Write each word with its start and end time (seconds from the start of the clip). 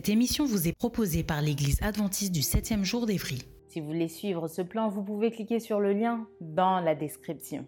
Cette 0.00 0.08
émission 0.08 0.46
vous 0.46 0.66
est 0.66 0.72
proposée 0.72 1.22
par 1.22 1.42
l'Église 1.42 1.78
adventiste 1.82 2.32
du 2.32 2.40
7e 2.40 2.84
jour 2.84 3.04
d'Évry. 3.04 3.42
Si 3.68 3.80
vous 3.80 3.88
voulez 3.88 4.08
suivre 4.08 4.48
ce 4.48 4.62
plan, 4.62 4.88
vous 4.88 5.02
pouvez 5.02 5.30
cliquer 5.30 5.60
sur 5.60 5.78
le 5.78 5.92
lien 5.92 6.26
dans 6.40 6.80
la 6.80 6.94
description. 6.94 7.66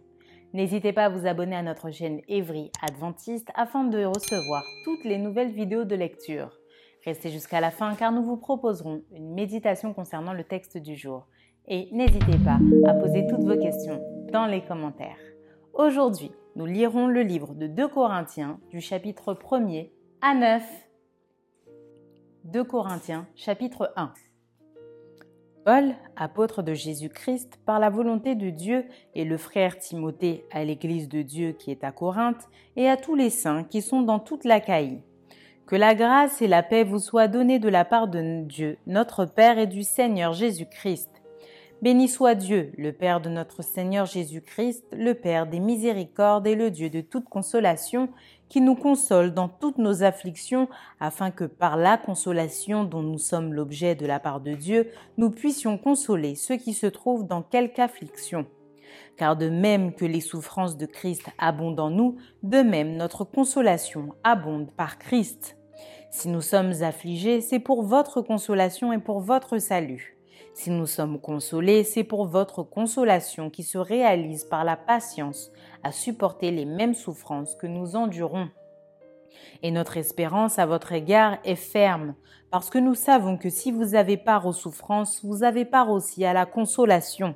N'hésitez 0.54 0.94
pas 0.94 1.04
à 1.04 1.08
vous 1.10 1.26
abonner 1.26 1.56
à 1.56 1.62
notre 1.62 1.90
chaîne 1.90 2.22
Évry 2.28 2.72
Adventiste 2.80 3.48
afin 3.54 3.84
de 3.84 4.02
recevoir 4.06 4.64
toutes 4.86 5.04
les 5.04 5.18
nouvelles 5.18 5.52
vidéos 5.52 5.84
de 5.84 5.94
lecture. 5.94 6.58
Restez 7.04 7.30
jusqu'à 7.30 7.60
la 7.60 7.70
fin 7.70 7.94
car 7.96 8.12
nous 8.12 8.24
vous 8.24 8.38
proposerons 8.38 9.02
une 9.14 9.34
méditation 9.34 9.92
concernant 9.92 10.32
le 10.32 10.44
texte 10.44 10.78
du 10.78 10.96
jour. 10.96 11.26
Et 11.68 11.90
n'hésitez 11.92 12.38
pas 12.42 12.58
à 12.86 12.94
poser 12.94 13.26
toutes 13.28 13.44
vos 13.44 13.58
questions 13.58 14.00
dans 14.32 14.46
les 14.46 14.62
commentaires. 14.62 15.20
Aujourd'hui, 15.74 16.30
nous 16.56 16.64
lirons 16.64 17.08
le 17.08 17.24
livre 17.24 17.52
de 17.54 17.66
2 17.66 17.88
Corinthiens 17.88 18.58
du 18.70 18.80
chapitre 18.80 19.34
1er 19.34 19.90
à 20.22 20.34
9 20.34 20.62
2 22.44 22.64
Corinthiens 22.64 23.28
chapitre 23.36 23.92
1 23.94 24.12
Paul, 25.64 25.94
apôtre 26.16 26.62
de 26.62 26.74
Jésus-Christ, 26.74 27.60
par 27.64 27.78
la 27.78 27.88
volonté 27.88 28.34
de 28.34 28.50
Dieu, 28.50 28.84
et 29.14 29.24
le 29.24 29.36
frère 29.36 29.78
Timothée 29.78 30.44
à 30.50 30.64
l'Église 30.64 31.08
de 31.08 31.22
Dieu 31.22 31.52
qui 31.52 31.70
est 31.70 31.84
à 31.84 31.92
Corinthe, 31.92 32.48
et 32.74 32.88
à 32.88 32.96
tous 32.96 33.14
les 33.14 33.30
saints 33.30 33.62
qui 33.62 33.80
sont 33.80 34.02
dans 34.02 34.18
toute 34.18 34.42
l'Achaïe. 34.44 35.02
Que 35.66 35.76
la 35.76 35.94
grâce 35.94 36.42
et 36.42 36.48
la 36.48 36.64
paix 36.64 36.82
vous 36.82 36.98
soient 36.98 37.28
données 37.28 37.60
de 37.60 37.68
la 37.68 37.84
part 37.84 38.08
de 38.08 38.42
Dieu, 38.42 38.76
notre 38.88 39.24
Père 39.24 39.58
et 39.58 39.68
du 39.68 39.84
Seigneur 39.84 40.32
Jésus-Christ. 40.32 41.11
Béni 41.82 42.06
soit 42.06 42.36
Dieu, 42.36 42.70
le 42.78 42.92
Père 42.92 43.20
de 43.20 43.28
notre 43.28 43.64
Seigneur 43.64 44.06
Jésus-Christ, 44.06 44.84
le 44.96 45.14
Père 45.14 45.48
des 45.48 45.58
miséricordes 45.58 46.46
et 46.46 46.54
le 46.54 46.70
Dieu 46.70 46.90
de 46.90 47.00
toute 47.00 47.28
consolation, 47.28 48.08
qui 48.48 48.60
nous 48.60 48.76
console 48.76 49.34
dans 49.34 49.48
toutes 49.48 49.78
nos 49.78 50.04
afflictions, 50.04 50.68
afin 51.00 51.32
que 51.32 51.42
par 51.42 51.76
la 51.76 51.98
consolation 51.98 52.84
dont 52.84 53.02
nous 53.02 53.18
sommes 53.18 53.52
l'objet 53.52 53.96
de 53.96 54.06
la 54.06 54.20
part 54.20 54.40
de 54.40 54.52
Dieu, 54.52 54.92
nous 55.18 55.30
puissions 55.30 55.76
consoler 55.76 56.36
ceux 56.36 56.56
qui 56.56 56.72
se 56.72 56.86
trouvent 56.86 57.26
dans 57.26 57.42
quelque 57.42 57.80
affliction. 57.80 58.46
Car 59.16 59.36
de 59.36 59.48
même 59.48 59.92
que 59.92 60.04
les 60.04 60.20
souffrances 60.20 60.76
de 60.76 60.86
Christ 60.86 61.24
abondent 61.36 61.80
en 61.80 61.90
nous, 61.90 62.16
de 62.44 62.58
même 62.58 62.94
notre 62.96 63.24
consolation 63.24 64.14
abonde 64.22 64.70
par 64.70 65.00
Christ. 65.00 65.56
Si 66.12 66.28
nous 66.28 66.42
sommes 66.42 66.74
affligés, 66.82 67.40
c'est 67.40 67.58
pour 67.58 67.82
votre 67.82 68.22
consolation 68.22 68.92
et 68.92 68.98
pour 68.98 69.18
votre 69.18 69.58
salut. 69.58 70.16
Si 70.54 70.70
nous 70.70 70.86
sommes 70.86 71.18
consolés, 71.18 71.82
c'est 71.82 72.04
pour 72.04 72.26
votre 72.26 72.62
consolation 72.62 73.48
qui 73.48 73.62
se 73.62 73.78
réalise 73.78 74.44
par 74.44 74.64
la 74.64 74.76
patience 74.76 75.50
à 75.82 75.92
supporter 75.92 76.50
les 76.50 76.66
mêmes 76.66 76.94
souffrances 76.94 77.56
que 77.56 77.66
nous 77.66 77.96
endurons. 77.96 78.48
Et 79.62 79.70
notre 79.70 79.96
espérance 79.96 80.58
à 80.58 80.66
votre 80.66 80.92
égard 80.92 81.38
est 81.44 81.56
ferme, 81.56 82.14
parce 82.50 82.68
que 82.68 82.78
nous 82.78 82.94
savons 82.94 83.38
que 83.38 83.48
si 83.48 83.72
vous 83.72 83.94
avez 83.94 84.18
part 84.18 84.46
aux 84.46 84.52
souffrances, 84.52 85.24
vous 85.24 85.42
avez 85.42 85.64
part 85.64 85.90
aussi 85.90 86.24
à 86.24 86.34
la 86.34 86.44
consolation. 86.44 87.34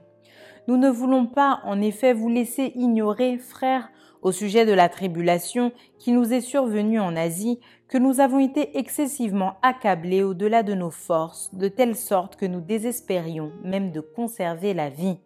Nous 0.68 0.76
ne 0.76 0.90
voulons 0.90 1.26
pas, 1.26 1.60
en 1.64 1.80
effet, 1.80 2.12
vous 2.12 2.28
laisser 2.28 2.72
ignorer, 2.74 3.38
frères, 3.38 3.88
au 4.20 4.32
sujet 4.32 4.66
de 4.66 4.72
la 4.72 4.88
tribulation 4.88 5.72
qui 5.98 6.12
nous 6.12 6.32
est 6.32 6.40
survenue 6.40 7.00
en 7.00 7.16
Asie, 7.16 7.60
que 7.88 7.98
nous 7.98 8.20
avons 8.20 8.40
été 8.40 8.78
excessivement 8.78 9.54
accablés 9.62 10.22
au-delà 10.22 10.62
de 10.62 10.74
nos 10.74 10.90
forces, 10.90 11.54
de 11.54 11.68
telle 11.68 11.94
sorte 11.94 12.36
que 12.36 12.46
nous 12.46 12.60
désespérions 12.60 13.52
même 13.62 13.92
de 13.92 14.00
conserver 14.00 14.74
la 14.74 14.90
vie. 14.90 15.18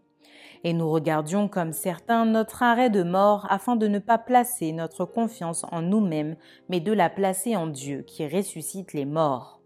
Et 0.63 0.75
nous 0.75 0.91
regardions 0.91 1.49
comme 1.49 1.73
certains 1.73 2.27
notre 2.27 2.63
arrêt 2.63 2.91
de 2.91 3.03
mort 3.03 3.47
afin 3.49 3.77
de 3.77 3.89
ne 3.89 3.99
pas 3.99 4.19
placer 4.19 4.73
notre 4.73 5.07
confiance 5.07 5.65
en 5.73 5.81
nous-mêmes, 5.81 6.37
mais 6.69 6.81
de 6.81 6.93
la 6.93 7.09
placer 7.09 7.57
en 7.57 7.67
Dieu 7.67 8.03
qui 8.07 8.27
ressuscite 8.29 8.93
les 8.93 9.07
morts. 9.07 9.63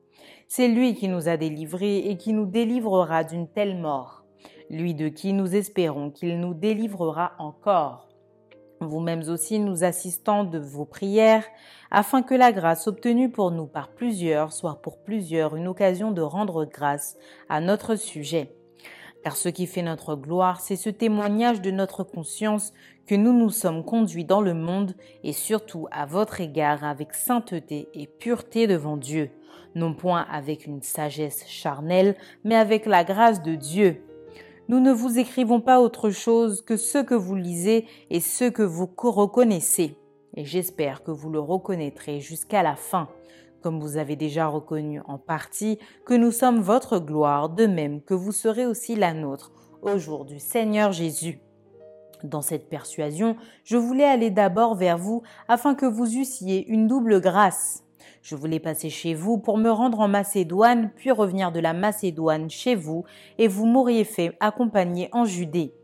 C'est 0.46 0.68
lui 0.68 0.94
qui 0.94 1.08
nous 1.08 1.28
a 1.28 1.36
délivrés 1.36 1.98
et 1.98 2.16
qui 2.16 2.32
nous 2.32 2.46
délivrera 2.46 3.24
d'une 3.24 3.48
telle 3.48 3.76
mort, 3.76 4.24
lui 4.70 4.94
de 4.94 5.08
qui 5.08 5.32
nous 5.32 5.56
espérons 5.56 6.10
qu'il 6.10 6.38
nous 6.38 6.54
délivrera 6.54 7.32
encore 7.40 8.13
vous-mêmes 8.86 9.28
aussi 9.28 9.58
nous 9.58 9.84
assistants 9.84 10.44
de 10.44 10.58
vos 10.58 10.84
prières, 10.84 11.44
afin 11.90 12.22
que 12.22 12.34
la 12.34 12.52
grâce 12.52 12.86
obtenue 12.86 13.30
pour 13.30 13.50
nous 13.50 13.66
par 13.66 13.88
plusieurs 13.88 14.52
soit 14.52 14.80
pour 14.82 14.98
plusieurs 14.98 15.56
une 15.56 15.68
occasion 15.68 16.10
de 16.10 16.22
rendre 16.22 16.64
grâce 16.64 17.16
à 17.48 17.60
notre 17.60 17.96
sujet. 17.96 18.54
Car 19.22 19.36
ce 19.36 19.48
qui 19.48 19.66
fait 19.66 19.82
notre 19.82 20.16
gloire, 20.16 20.60
c'est 20.60 20.76
ce 20.76 20.90
témoignage 20.90 21.62
de 21.62 21.70
notre 21.70 22.04
conscience 22.04 22.72
que 23.06 23.14
nous 23.14 23.32
nous 23.32 23.50
sommes 23.50 23.84
conduits 23.84 24.24
dans 24.24 24.40
le 24.40 24.54
monde 24.54 24.94
et 25.22 25.32
surtout 25.32 25.86
à 25.90 26.04
votre 26.04 26.40
égard 26.40 26.84
avec 26.84 27.14
sainteté 27.14 27.88
et 27.94 28.06
pureté 28.06 28.66
devant 28.66 28.96
Dieu, 28.96 29.30
non 29.74 29.94
point 29.94 30.26
avec 30.30 30.66
une 30.66 30.82
sagesse 30.82 31.46
charnelle, 31.46 32.16
mais 32.44 32.56
avec 32.56 32.86
la 32.86 33.04
grâce 33.04 33.42
de 33.42 33.54
Dieu 33.54 34.02
nous 34.68 34.80
ne 34.80 34.92
vous 34.92 35.18
écrivons 35.18 35.60
pas 35.60 35.80
autre 35.80 36.10
chose 36.10 36.62
que 36.62 36.76
ce 36.76 36.98
que 36.98 37.14
vous 37.14 37.34
lisez 37.34 37.86
et 38.10 38.20
ce 38.20 38.44
que 38.44 38.62
vous 38.62 38.88
reconnaissez. 38.96 39.96
Et 40.36 40.44
j'espère 40.44 41.02
que 41.02 41.10
vous 41.10 41.30
le 41.30 41.38
reconnaîtrez 41.38 42.20
jusqu'à 42.20 42.62
la 42.62 42.74
fin, 42.74 43.08
comme 43.62 43.78
vous 43.78 43.96
avez 43.98 44.16
déjà 44.16 44.46
reconnu 44.46 45.00
en 45.06 45.18
partie 45.18 45.78
que 46.06 46.14
nous 46.14 46.32
sommes 46.32 46.60
votre 46.60 46.98
gloire, 46.98 47.50
de 47.50 47.66
même 47.66 48.00
que 48.02 48.14
vous 48.14 48.32
serez 48.32 48.66
aussi 48.66 48.96
la 48.96 49.12
nôtre 49.14 49.52
au 49.82 49.98
jour 49.98 50.24
du 50.24 50.40
Seigneur 50.40 50.92
Jésus. 50.92 51.40
Dans 52.22 52.42
cette 52.42 52.70
persuasion, 52.70 53.36
je 53.64 53.76
voulais 53.76 54.04
aller 54.04 54.30
d'abord 54.30 54.74
vers 54.76 54.96
vous 54.96 55.22
afin 55.46 55.74
que 55.74 55.84
vous 55.84 56.16
eussiez 56.16 56.66
une 56.68 56.88
double 56.88 57.20
grâce 57.20 57.83
je 58.24 58.36
voulais 58.36 58.58
passer 58.58 58.88
chez 58.88 59.12
vous 59.12 59.36
pour 59.36 59.58
me 59.58 59.70
rendre 59.70 60.00
en 60.00 60.08
Macédoine, 60.08 60.90
puis 60.96 61.10
revenir 61.10 61.52
de 61.52 61.60
la 61.60 61.74
Macédoine 61.74 62.48
chez 62.48 62.74
vous, 62.74 63.04
et 63.36 63.48
vous 63.48 63.66
m'auriez 63.66 64.04
fait 64.04 64.34
accompagner 64.40 65.10
en 65.12 65.26
Judée. 65.26 65.74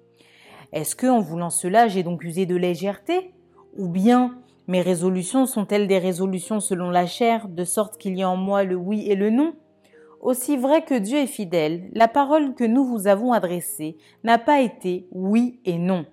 Est-ce 0.72 0.96
que, 0.96 1.06
en 1.06 1.20
voulant 1.20 1.50
cela, 1.50 1.86
j'ai 1.86 2.02
donc 2.02 2.24
usé 2.24 2.46
de 2.46 2.56
légèreté? 2.56 3.34
Ou 3.76 3.88
bien 3.88 4.38
mes 4.68 4.80
résolutions 4.80 5.44
sont-elles 5.44 5.86
des 5.86 5.98
résolutions 5.98 6.60
selon 6.60 6.88
la 6.88 7.04
chair, 7.04 7.46
de 7.46 7.64
sorte 7.64 7.98
qu'il 7.98 8.16
y 8.16 8.22
a 8.22 8.30
en 8.30 8.36
moi 8.36 8.64
le 8.64 8.74
oui 8.74 9.04
et 9.06 9.16
le 9.16 9.28
non? 9.28 9.52
Aussi 10.22 10.56
vrai 10.56 10.82
que 10.82 10.94
Dieu 10.94 11.18
est 11.18 11.26
fidèle, 11.26 11.90
la 11.92 12.08
parole 12.08 12.54
que 12.54 12.64
nous 12.64 12.86
vous 12.86 13.06
avons 13.06 13.32
adressée 13.34 13.98
n'a 14.24 14.38
pas 14.38 14.62
été 14.62 15.06
oui 15.12 15.60
et 15.66 15.76
non. 15.76 16.06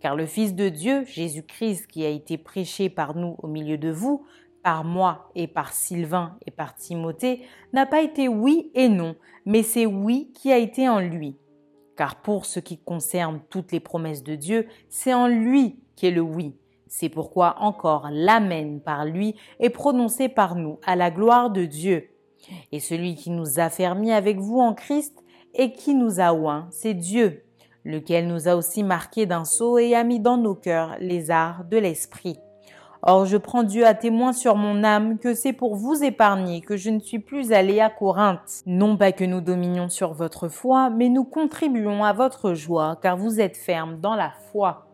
Car 0.00 0.14
le 0.14 0.26
Fils 0.26 0.54
de 0.54 0.68
Dieu, 0.68 1.04
Jésus-Christ, 1.04 1.86
qui 1.86 2.04
a 2.04 2.08
été 2.08 2.36
prêché 2.36 2.90
par 2.90 3.16
nous 3.16 3.36
au 3.42 3.46
milieu 3.46 3.78
de 3.78 3.90
vous, 3.90 4.24
par 4.62 4.84
moi 4.84 5.30
et 5.34 5.46
par 5.46 5.72
Sylvain 5.72 6.36
et 6.46 6.50
par 6.50 6.74
Timothée 6.74 7.42
n'a 7.72 7.86
pas 7.86 8.02
été 8.02 8.28
oui 8.28 8.70
et 8.74 8.88
non, 8.88 9.16
mais 9.46 9.62
c'est 9.62 9.86
oui 9.86 10.32
qui 10.34 10.52
a 10.52 10.58
été 10.58 10.88
en 10.88 11.00
lui. 11.00 11.36
Car 11.96 12.16
pour 12.22 12.46
ce 12.46 12.60
qui 12.60 12.78
concerne 12.78 13.40
toutes 13.50 13.72
les 13.72 13.80
promesses 13.80 14.22
de 14.22 14.34
Dieu, 14.34 14.66
c'est 14.88 15.14
en 15.14 15.28
lui 15.28 15.80
qu'est 15.96 16.10
le 16.10 16.22
oui. 16.22 16.56
C'est 16.88 17.08
pourquoi 17.08 17.56
encore 17.60 18.08
l'Amen 18.10 18.80
par 18.80 19.04
lui 19.04 19.36
est 19.60 19.70
prononcé 19.70 20.28
par 20.28 20.56
nous 20.56 20.78
à 20.84 20.96
la 20.96 21.10
gloire 21.10 21.50
de 21.50 21.64
Dieu. 21.64 22.08
Et 22.72 22.80
celui 22.80 23.14
qui 23.14 23.30
nous 23.30 23.60
a 23.60 23.70
fermis 23.70 24.12
avec 24.12 24.38
vous 24.38 24.58
en 24.58 24.74
Christ 24.74 25.22
et 25.54 25.72
qui 25.72 25.94
nous 25.94 26.20
a 26.20 26.32
oint, 26.32 26.68
c'est 26.70 26.94
Dieu, 26.94 27.44
lequel 27.84 28.26
nous 28.26 28.48
a 28.48 28.56
aussi 28.56 28.82
marqués 28.82 29.26
d'un 29.26 29.44
sceau 29.44 29.78
et 29.78 29.94
a 29.94 30.04
mis 30.04 30.20
dans 30.20 30.36
nos 30.36 30.54
cœurs 30.54 30.96
les 31.00 31.30
arts 31.30 31.64
de 31.64 31.76
l'esprit. 31.76 32.38
Or 33.02 33.24
je 33.24 33.38
prends 33.38 33.62
Dieu 33.62 33.86
à 33.86 33.94
témoin 33.94 34.34
sur 34.34 34.56
mon 34.56 34.84
âme 34.84 35.18
que 35.18 35.32
c'est 35.32 35.54
pour 35.54 35.74
vous 35.74 36.04
épargner 36.04 36.60
que 36.60 36.76
je 36.76 36.90
ne 36.90 37.00
suis 37.00 37.18
plus 37.18 37.50
allé 37.52 37.80
à 37.80 37.88
Corinthe. 37.88 38.62
Non 38.66 38.98
pas 38.98 39.12
que 39.12 39.24
nous 39.24 39.40
dominions 39.40 39.88
sur 39.88 40.12
votre 40.12 40.48
foi, 40.48 40.90
mais 40.90 41.08
nous 41.08 41.24
contribuons 41.24 42.04
à 42.04 42.12
votre 42.12 42.52
joie, 42.52 42.98
car 43.00 43.16
vous 43.16 43.40
êtes 43.40 43.56
fermes 43.56 44.00
dans 44.00 44.14
la 44.14 44.32
foi. 44.52 44.86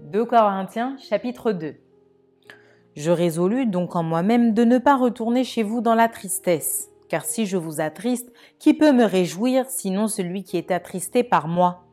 2 0.00 0.24
Corinthiens 0.24 0.96
chapitre 0.98 1.52
2 1.52 1.76
Je 2.96 3.10
résolus 3.12 3.66
donc 3.66 3.94
en 3.94 4.02
moi-même 4.02 4.52
de 4.52 4.64
ne 4.64 4.78
pas 4.78 4.96
retourner 4.96 5.44
chez 5.44 5.62
vous 5.62 5.80
dans 5.80 5.94
la 5.94 6.08
tristesse, 6.08 6.90
car 7.08 7.24
si 7.24 7.46
je 7.46 7.56
vous 7.56 7.80
attriste, 7.80 8.32
qui 8.58 8.74
peut 8.74 8.92
me 8.92 9.04
réjouir 9.04 9.66
sinon 9.68 10.08
celui 10.08 10.42
qui 10.42 10.56
est 10.56 10.72
attristé 10.72 11.22
par 11.22 11.46
moi? 11.46 11.87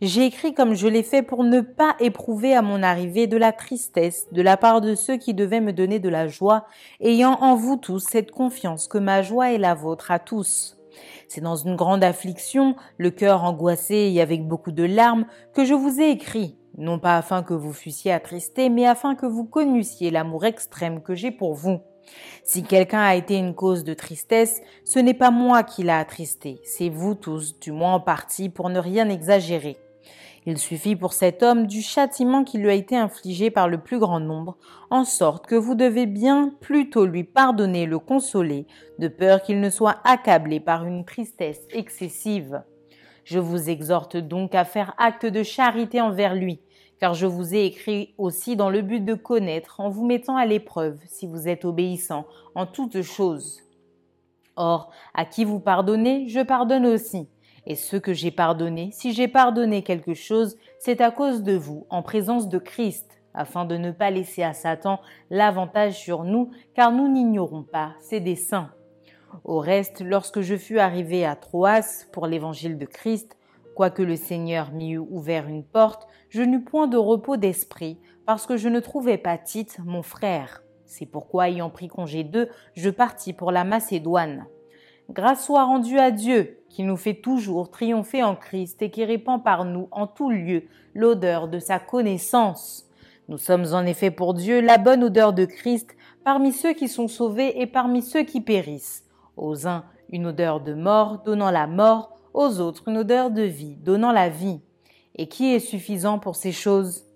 J'ai 0.00 0.26
écrit 0.26 0.54
comme 0.54 0.74
je 0.74 0.86
l'ai 0.86 1.02
fait 1.02 1.24
pour 1.24 1.42
ne 1.42 1.60
pas 1.60 1.96
éprouver 1.98 2.54
à 2.54 2.62
mon 2.62 2.84
arrivée 2.84 3.26
de 3.26 3.36
la 3.36 3.50
tristesse 3.50 4.28
de 4.30 4.42
la 4.42 4.56
part 4.56 4.80
de 4.80 4.94
ceux 4.94 5.16
qui 5.16 5.34
devaient 5.34 5.60
me 5.60 5.72
donner 5.72 5.98
de 5.98 6.08
la 6.08 6.28
joie, 6.28 6.66
ayant 7.00 7.36
en 7.40 7.56
vous 7.56 7.76
tous 7.76 7.98
cette 7.98 8.30
confiance 8.30 8.86
que 8.86 8.98
ma 8.98 9.22
joie 9.22 9.50
est 9.52 9.58
la 9.58 9.74
vôtre 9.74 10.12
à 10.12 10.20
tous. 10.20 10.78
C'est 11.26 11.40
dans 11.40 11.56
une 11.56 11.74
grande 11.74 12.04
affliction, 12.04 12.76
le 12.96 13.10
cœur 13.10 13.42
angoissé 13.42 14.12
et 14.14 14.20
avec 14.20 14.46
beaucoup 14.46 14.70
de 14.70 14.84
larmes, 14.84 15.26
que 15.52 15.64
je 15.64 15.74
vous 15.74 16.00
ai 16.00 16.10
écrit, 16.10 16.56
non 16.76 17.00
pas 17.00 17.16
afin 17.16 17.42
que 17.42 17.54
vous 17.54 17.72
fussiez 17.72 18.12
attristés, 18.12 18.68
mais 18.68 18.86
afin 18.86 19.16
que 19.16 19.26
vous 19.26 19.44
connussiez 19.44 20.12
l'amour 20.12 20.44
extrême 20.44 21.02
que 21.02 21.16
j'ai 21.16 21.32
pour 21.32 21.54
vous. 21.54 21.80
Si 22.44 22.62
quelqu'un 22.62 23.02
a 23.02 23.16
été 23.16 23.36
une 23.36 23.56
cause 23.56 23.82
de 23.82 23.94
tristesse, 23.94 24.62
ce 24.84 25.00
n'est 25.00 25.12
pas 25.12 25.32
moi 25.32 25.64
qui 25.64 25.82
l'a 25.82 25.98
attristé, 25.98 26.60
c'est 26.62 26.88
vous 26.88 27.16
tous, 27.16 27.58
du 27.58 27.72
moins 27.72 27.94
en 27.94 28.00
partie, 28.00 28.48
pour 28.48 28.70
ne 28.70 28.78
rien 28.78 29.08
exagérer. 29.08 29.76
Il 30.50 30.56
suffit 30.56 30.96
pour 30.96 31.12
cet 31.12 31.42
homme 31.42 31.66
du 31.66 31.82
châtiment 31.82 32.42
qui 32.42 32.56
lui 32.56 32.70
a 32.70 32.72
été 32.72 32.96
infligé 32.96 33.50
par 33.50 33.68
le 33.68 33.76
plus 33.76 33.98
grand 33.98 34.18
nombre, 34.18 34.56
en 34.88 35.04
sorte 35.04 35.46
que 35.46 35.54
vous 35.54 35.74
devez 35.74 36.06
bien 36.06 36.54
plutôt 36.60 37.04
lui 37.04 37.22
pardonner 37.22 37.84
le 37.84 37.98
consoler, 37.98 38.66
de 38.98 39.08
peur 39.08 39.42
qu'il 39.42 39.60
ne 39.60 39.68
soit 39.68 39.96
accablé 40.04 40.58
par 40.58 40.86
une 40.86 41.04
tristesse 41.04 41.60
excessive. 41.70 42.62
Je 43.24 43.38
vous 43.38 43.68
exhorte 43.68 44.16
donc 44.16 44.54
à 44.54 44.64
faire 44.64 44.94
acte 44.96 45.26
de 45.26 45.42
charité 45.42 46.00
envers 46.00 46.34
lui, 46.34 46.62
car 46.98 47.12
je 47.12 47.26
vous 47.26 47.54
ai 47.54 47.66
écrit 47.66 48.14
aussi 48.16 48.56
dans 48.56 48.70
le 48.70 48.80
but 48.80 49.04
de 49.04 49.12
connaître, 49.12 49.80
en 49.80 49.90
vous 49.90 50.06
mettant 50.06 50.38
à 50.38 50.46
l'épreuve, 50.46 50.98
si 51.04 51.26
vous 51.26 51.46
êtes 51.46 51.66
obéissant 51.66 52.24
en 52.54 52.64
toutes 52.64 53.02
choses. 53.02 53.60
Or, 54.56 54.92
à 55.12 55.26
qui 55.26 55.44
vous 55.44 55.60
pardonnez, 55.60 56.26
je 56.26 56.40
pardonne 56.40 56.86
aussi. 56.86 57.28
Et 57.70 57.74
ce 57.74 57.98
que 57.98 58.14
j'ai 58.14 58.30
pardonné, 58.30 58.88
si 58.92 59.12
j'ai 59.12 59.28
pardonné 59.28 59.82
quelque 59.82 60.14
chose, 60.14 60.56
c'est 60.78 61.02
à 61.02 61.10
cause 61.10 61.42
de 61.42 61.52
vous, 61.52 61.86
en 61.90 62.02
présence 62.02 62.48
de 62.48 62.58
Christ, 62.58 63.20
afin 63.34 63.66
de 63.66 63.76
ne 63.76 63.90
pas 63.90 64.10
laisser 64.10 64.42
à 64.42 64.54
Satan 64.54 65.00
l'avantage 65.28 65.98
sur 65.98 66.24
nous, 66.24 66.50
car 66.74 66.92
nous 66.92 67.12
n'ignorons 67.12 67.62
pas 67.62 67.92
ses 68.00 68.20
desseins. 68.20 68.72
Au 69.44 69.58
reste, 69.58 70.00
lorsque 70.00 70.40
je 70.40 70.56
fus 70.56 70.78
arrivé 70.78 71.26
à 71.26 71.36
Troas 71.36 72.06
pour 72.10 72.26
l'évangile 72.26 72.78
de 72.78 72.86
Christ, 72.86 73.36
quoique 73.74 74.02
le 74.02 74.16
Seigneur 74.16 74.72
m'y 74.72 74.92
eût 74.92 74.98
ouvert 74.98 75.46
une 75.46 75.62
porte, 75.62 76.08
je 76.30 76.40
n'eus 76.40 76.64
point 76.64 76.86
de 76.86 76.96
repos 76.96 77.36
d'esprit, 77.36 78.00
parce 78.24 78.46
que 78.46 78.56
je 78.56 78.70
ne 78.70 78.80
trouvais 78.80 79.18
pas 79.18 79.36
Tite, 79.36 79.78
mon 79.84 80.02
frère. 80.02 80.62
C'est 80.86 81.04
pourquoi, 81.04 81.50
ayant 81.50 81.68
pris 81.68 81.88
congé 81.88 82.24
d'eux, 82.24 82.48
je 82.72 82.88
partis 82.88 83.34
pour 83.34 83.52
la 83.52 83.64
Macédoine. 83.64 84.46
Grâce 85.10 85.46
soit 85.46 85.64
rendue 85.64 85.98
à 85.98 86.10
Dieu, 86.10 86.58
qui 86.68 86.82
nous 86.82 86.96
fait 86.96 87.14
toujours 87.14 87.70
triompher 87.70 88.22
en 88.22 88.36
Christ 88.36 88.82
et 88.82 88.90
qui 88.90 89.06
répand 89.06 89.42
par 89.42 89.64
nous 89.64 89.88
en 89.90 90.06
tout 90.06 90.28
lieu 90.28 90.64
l'odeur 90.94 91.48
de 91.48 91.58
sa 91.58 91.78
connaissance. 91.78 92.86
Nous 93.28 93.38
sommes 93.38 93.64
en 93.72 93.86
effet 93.86 94.10
pour 94.10 94.34
Dieu 94.34 94.60
la 94.60 94.76
bonne 94.76 95.02
odeur 95.02 95.32
de 95.32 95.46
Christ 95.46 95.96
parmi 96.24 96.52
ceux 96.52 96.74
qui 96.74 96.88
sont 96.88 97.08
sauvés 97.08 97.60
et 97.60 97.66
parmi 97.66 98.02
ceux 98.02 98.22
qui 98.22 98.42
périssent. 98.42 99.06
Aux 99.36 99.66
uns 99.66 99.84
une 100.10 100.26
odeur 100.26 100.60
de 100.60 100.74
mort 100.74 101.22
donnant 101.24 101.50
la 101.50 101.66
mort, 101.66 102.18
aux 102.34 102.60
autres 102.60 102.88
une 102.88 102.98
odeur 102.98 103.30
de 103.30 103.42
vie 103.42 103.76
donnant 103.76 104.12
la 104.12 104.28
vie. 104.28 104.60
Et 105.14 105.26
qui 105.26 105.54
est 105.54 105.58
suffisant 105.58 106.18
pour 106.18 106.36
ces 106.36 106.52
choses? 106.52 107.06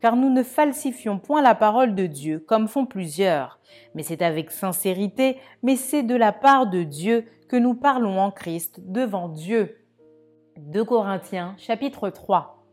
Car 0.00 0.16
nous 0.16 0.30
ne 0.30 0.42
falsifions 0.42 1.18
point 1.18 1.42
la 1.42 1.54
parole 1.54 1.94
de 1.94 2.06
Dieu 2.06 2.38
comme 2.40 2.68
font 2.68 2.86
plusieurs, 2.86 3.58
mais 3.94 4.02
c'est 4.02 4.22
avec 4.22 4.50
sincérité, 4.50 5.38
mais 5.62 5.76
c'est 5.76 6.02
de 6.02 6.14
la 6.14 6.32
part 6.32 6.68
de 6.68 6.82
Dieu 6.82 7.24
que 7.48 7.56
nous 7.56 7.74
parlons 7.74 8.20
en 8.20 8.30
Christ 8.30 8.80
devant 8.84 9.28
Dieu. 9.28 9.76
2 10.56 10.84
Corinthiens 10.84 11.54
chapitre 11.58 12.10
3 12.10 12.64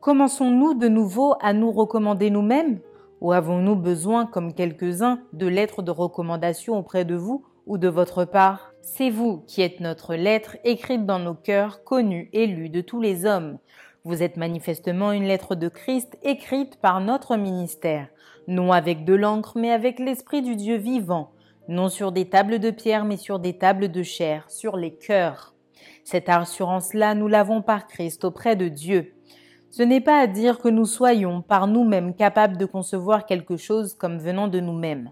Commençons-nous 0.00 0.74
de 0.74 0.88
nouveau 0.88 1.34
à 1.40 1.52
nous 1.52 1.70
recommander 1.70 2.30
nous-mêmes 2.30 2.80
Ou 3.20 3.32
avons-nous 3.32 3.76
besoin, 3.76 4.26
comme 4.26 4.54
quelques-uns, 4.54 5.20
de 5.32 5.46
lettres 5.46 5.82
de 5.82 5.92
recommandation 5.92 6.76
auprès 6.76 7.04
de 7.04 7.14
vous 7.14 7.44
ou 7.66 7.78
de 7.78 7.88
votre 7.88 8.24
part? 8.24 8.72
C'est 8.80 9.10
vous 9.10 9.44
qui 9.46 9.62
êtes 9.62 9.78
notre 9.78 10.16
lettre 10.16 10.56
écrite 10.64 11.06
dans 11.06 11.20
nos 11.20 11.34
cœurs, 11.34 11.84
connue 11.84 12.28
et 12.32 12.48
lue 12.48 12.70
de 12.70 12.80
tous 12.80 13.00
les 13.00 13.24
hommes. 13.24 13.58
Vous 14.04 14.24
êtes 14.24 14.36
manifestement 14.36 15.12
une 15.12 15.28
lettre 15.28 15.54
de 15.54 15.68
Christ 15.68 16.18
écrite 16.24 16.80
par 16.80 17.00
notre 17.00 17.36
ministère, 17.36 18.08
non 18.48 18.72
avec 18.72 19.04
de 19.04 19.14
l'encre, 19.14 19.52
mais 19.56 19.70
avec 19.70 20.00
l'Esprit 20.00 20.42
du 20.42 20.56
Dieu 20.56 20.74
vivant, 20.74 21.30
non 21.68 21.88
sur 21.88 22.12
des 22.12 22.28
tables 22.28 22.58
de 22.58 22.70
pierre, 22.70 23.04
mais 23.04 23.16
sur 23.16 23.38
des 23.38 23.56
tables 23.56 23.90
de 23.90 24.02
chair, 24.02 24.50
sur 24.50 24.76
les 24.76 24.94
cœurs. 24.94 25.54
Cette 26.04 26.28
assurance-là, 26.28 27.14
nous 27.14 27.28
l'avons 27.28 27.62
par 27.62 27.86
Christ 27.86 28.24
auprès 28.24 28.56
de 28.56 28.68
Dieu. 28.68 29.14
Ce 29.70 29.82
n'est 29.82 30.00
pas 30.00 30.20
à 30.20 30.26
dire 30.26 30.58
que 30.58 30.68
nous 30.68 30.84
soyons 30.84 31.40
par 31.40 31.66
nous-mêmes 31.66 32.14
capables 32.14 32.58
de 32.58 32.66
concevoir 32.66 33.24
quelque 33.24 33.56
chose 33.56 33.94
comme 33.94 34.18
venant 34.18 34.48
de 34.48 34.60
nous-mêmes. 34.60 35.10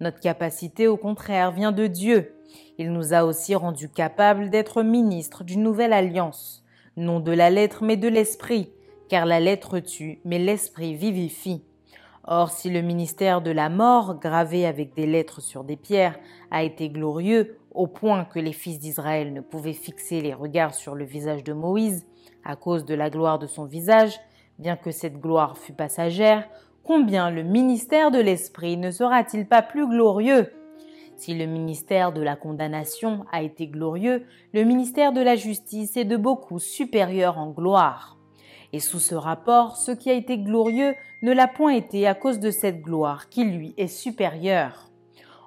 Notre 0.00 0.20
capacité, 0.20 0.88
au 0.88 0.96
contraire, 0.96 1.52
vient 1.52 1.72
de 1.72 1.86
Dieu. 1.86 2.34
Il 2.76 2.92
nous 2.92 3.14
a 3.14 3.24
aussi 3.24 3.54
rendus 3.54 3.88
capables 3.88 4.50
d'être 4.50 4.82
ministres 4.82 5.44
d'une 5.44 5.62
nouvelle 5.62 5.92
alliance, 5.92 6.64
non 6.96 7.20
de 7.20 7.32
la 7.32 7.50
lettre, 7.50 7.84
mais 7.84 7.96
de 7.96 8.08
l'esprit, 8.08 8.72
car 9.08 9.24
la 9.24 9.40
lettre 9.40 9.78
tue, 9.78 10.20
mais 10.24 10.38
l'esprit 10.38 10.94
vivifie. 10.94 11.62
Or, 12.24 12.50
si 12.50 12.70
le 12.70 12.82
ministère 12.82 13.42
de 13.42 13.50
la 13.50 13.68
mort, 13.68 14.20
gravé 14.20 14.64
avec 14.64 14.94
des 14.94 15.06
lettres 15.06 15.40
sur 15.40 15.64
des 15.64 15.76
pierres, 15.76 16.18
a 16.50 16.62
été 16.62 16.88
glorieux, 16.88 17.58
au 17.72 17.86
point 17.86 18.24
que 18.24 18.38
les 18.38 18.52
fils 18.52 18.78
d'Israël 18.78 19.32
ne 19.32 19.40
pouvaient 19.40 19.72
fixer 19.72 20.20
les 20.20 20.34
regards 20.34 20.74
sur 20.74 20.94
le 20.94 21.04
visage 21.04 21.42
de 21.42 21.52
Moïse, 21.52 22.06
à 22.44 22.54
cause 22.54 22.84
de 22.84 22.94
la 22.94 23.10
gloire 23.10 23.38
de 23.38 23.46
son 23.46 23.64
visage, 23.64 24.20
bien 24.58 24.76
que 24.76 24.90
cette 24.90 25.20
gloire 25.20 25.58
fût 25.58 25.72
passagère, 25.72 26.48
combien 26.84 27.30
le 27.30 27.42
ministère 27.42 28.10
de 28.10 28.20
l'Esprit 28.20 28.76
ne 28.76 28.90
sera-t-il 28.90 29.46
pas 29.46 29.62
plus 29.62 29.88
glorieux? 29.88 30.52
Si 31.16 31.34
le 31.34 31.46
ministère 31.46 32.12
de 32.12 32.22
la 32.22 32.36
condamnation 32.36 33.24
a 33.32 33.42
été 33.42 33.66
glorieux, 33.66 34.24
le 34.52 34.64
ministère 34.64 35.12
de 35.12 35.20
la 35.20 35.36
justice 35.36 35.96
est 35.96 36.04
de 36.04 36.16
beaucoup 36.16 36.58
supérieur 36.58 37.38
en 37.38 37.50
gloire. 37.50 38.11
Et 38.72 38.80
sous 38.80 39.00
ce 39.00 39.14
rapport, 39.14 39.76
ce 39.76 39.92
qui 39.92 40.10
a 40.10 40.14
été 40.14 40.38
glorieux 40.38 40.94
ne 41.20 41.32
l'a 41.32 41.46
point 41.46 41.74
été 41.74 42.06
à 42.06 42.14
cause 42.14 42.38
de 42.38 42.50
cette 42.50 42.80
gloire 42.80 43.28
qui 43.28 43.44
lui 43.44 43.74
est 43.76 43.86
supérieure. 43.86 44.90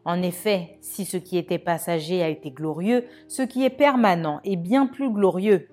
En 0.06 0.22
effet, 0.22 0.78
si 0.82 1.04
ce 1.04 1.18
qui 1.18 1.38
était 1.38 1.58
passager 1.58 2.22
a 2.22 2.30
été 2.30 2.52
glorieux, 2.52 3.06
ce 3.28 3.42
qui 3.42 3.66
est 3.66 3.72
permanent 3.72 4.40
est 4.44 4.56
bien 4.56 4.86
plus 4.86 5.10
glorieux. 5.10 5.68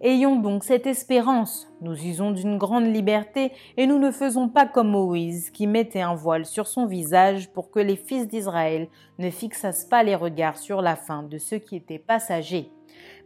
Ayons 0.00 0.36
donc 0.36 0.64
cette 0.64 0.86
espérance. 0.86 1.68
Nous 1.82 1.94
usons 2.06 2.30
d'une 2.30 2.56
grande 2.56 2.86
liberté 2.86 3.52
et 3.76 3.86
nous 3.86 3.98
ne 3.98 4.10
faisons 4.10 4.48
pas 4.48 4.66
comme 4.66 4.90
Moïse 4.90 5.50
qui 5.50 5.66
mettait 5.66 6.00
un 6.00 6.14
voile 6.14 6.46
sur 6.46 6.66
son 6.66 6.86
visage 6.86 7.50
pour 7.52 7.70
que 7.70 7.80
les 7.80 7.96
fils 7.96 8.26
d'Israël 8.26 8.88
ne 9.18 9.30
fixassent 9.30 9.86
pas 9.86 10.02
les 10.02 10.14
regards 10.14 10.58
sur 10.58 10.80
la 10.80 10.96
fin 10.96 11.22
de 11.22 11.36
ce 11.36 11.54
qui 11.54 11.76
était 11.76 11.98
passager. 11.98 12.70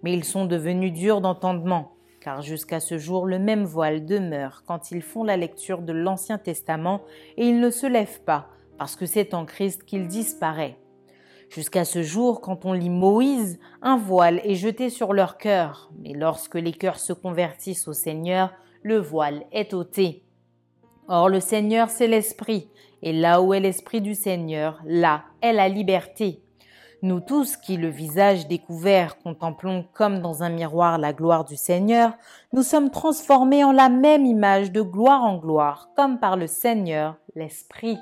Mais 0.02 0.12
ils 0.12 0.24
sont 0.24 0.46
devenus 0.46 0.92
durs 0.92 1.20
d'entendement 1.20 1.92
car 2.20 2.42
jusqu'à 2.42 2.80
ce 2.80 2.98
jour 2.98 3.26
le 3.26 3.38
même 3.38 3.64
voile 3.64 4.04
demeure 4.04 4.62
quand 4.66 4.90
ils 4.90 5.02
font 5.02 5.24
la 5.24 5.36
lecture 5.36 5.82
de 5.82 5.92
l'Ancien 5.92 6.38
Testament 6.38 7.02
et 7.36 7.48
ils 7.48 7.60
ne 7.60 7.70
se 7.70 7.86
lèvent 7.86 8.22
pas, 8.22 8.48
parce 8.78 8.96
que 8.96 9.06
c'est 9.06 9.34
en 9.34 9.46
Christ 9.46 9.84
qu'il 9.84 10.06
disparaît. 10.06 10.76
Jusqu'à 11.48 11.84
ce 11.84 12.02
jour, 12.02 12.40
quand 12.40 12.64
on 12.64 12.72
lit 12.72 12.90
Moïse, 12.90 13.58
un 13.82 13.96
voile 13.96 14.40
est 14.44 14.54
jeté 14.54 14.88
sur 14.88 15.12
leur 15.12 15.36
cœur, 15.36 15.90
mais 15.98 16.12
lorsque 16.12 16.54
les 16.54 16.72
cœurs 16.72 17.00
se 17.00 17.12
convertissent 17.12 17.88
au 17.88 17.92
Seigneur, 17.92 18.52
le 18.82 18.98
voile 18.98 19.44
est 19.50 19.74
ôté. 19.74 20.22
Or 21.08 21.28
le 21.28 21.40
Seigneur 21.40 21.90
c'est 21.90 22.06
l'Esprit, 22.06 22.68
et 23.02 23.12
là 23.12 23.42
où 23.42 23.52
est 23.52 23.60
l'Esprit 23.60 24.00
du 24.00 24.14
Seigneur, 24.14 24.80
là 24.84 25.24
est 25.42 25.52
la 25.52 25.68
liberté. 25.68 26.42
Nous 27.02 27.20
tous 27.20 27.56
qui, 27.56 27.78
le 27.78 27.88
visage 27.88 28.46
découvert, 28.46 29.16
contemplons 29.22 29.86
comme 29.94 30.20
dans 30.20 30.42
un 30.42 30.50
miroir 30.50 30.98
la 30.98 31.14
gloire 31.14 31.46
du 31.46 31.56
Seigneur, 31.56 32.12
nous 32.52 32.62
sommes 32.62 32.90
transformés 32.90 33.64
en 33.64 33.72
la 33.72 33.88
même 33.88 34.26
image 34.26 34.70
de 34.70 34.82
gloire 34.82 35.24
en 35.24 35.38
gloire, 35.38 35.88
comme 35.96 36.18
par 36.20 36.36
le 36.36 36.46
Seigneur, 36.46 37.16
l'Esprit. 37.34 37.96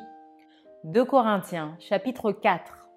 2 0.83 1.05
Corinthiens, 1.05 1.77
chapitre 1.79 2.33
4. 2.33 2.89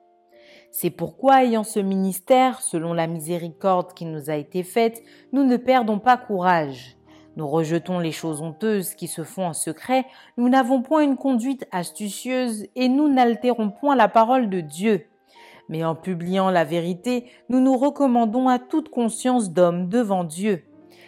C'est 0.71 0.89
pourquoi, 0.89 1.43
ayant 1.43 1.63
ce 1.63 1.79
ministère, 1.79 2.61
selon 2.61 2.93
la 2.93 3.05
miséricorde 3.05 3.93
qui 3.93 4.05
nous 4.05 4.31
a 4.31 4.35
été 4.37 4.63
faite, 4.63 5.03
nous 5.33 5.43
ne 5.43 5.57
perdons 5.57 5.99
pas 5.99 6.17
courage. 6.17 6.97
Nous 7.35 7.47
rejetons 7.47 7.99
les 7.99 8.11
choses 8.11 8.41
honteuses 8.41 8.95
qui 8.95 9.07
se 9.07 9.23
font 9.23 9.45
en 9.45 9.53
secret, 9.53 10.05
nous 10.35 10.49
n'avons 10.49 10.81
point 10.81 11.03
une 11.03 11.15
conduite 11.15 11.67
astucieuse 11.71 12.65
et 12.75 12.89
nous 12.89 13.07
n'altérons 13.07 13.69
point 13.69 13.95
la 13.95 14.07
parole 14.07 14.49
de 14.49 14.61
Dieu 14.61 15.05
mais 15.71 15.83
en 15.85 15.95
publiant 15.95 16.51
la 16.51 16.65
vérité, 16.65 17.25
nous 17.49 17.61
nous 17.61 17.77
recommandons 17.77 18.49
à 18.49 18.59
toute 18.59 18.89
conscience 18.89 19.51
d'homme 19.51 19.87
devant 19.87 20.25
Dieu. 20.25 20.63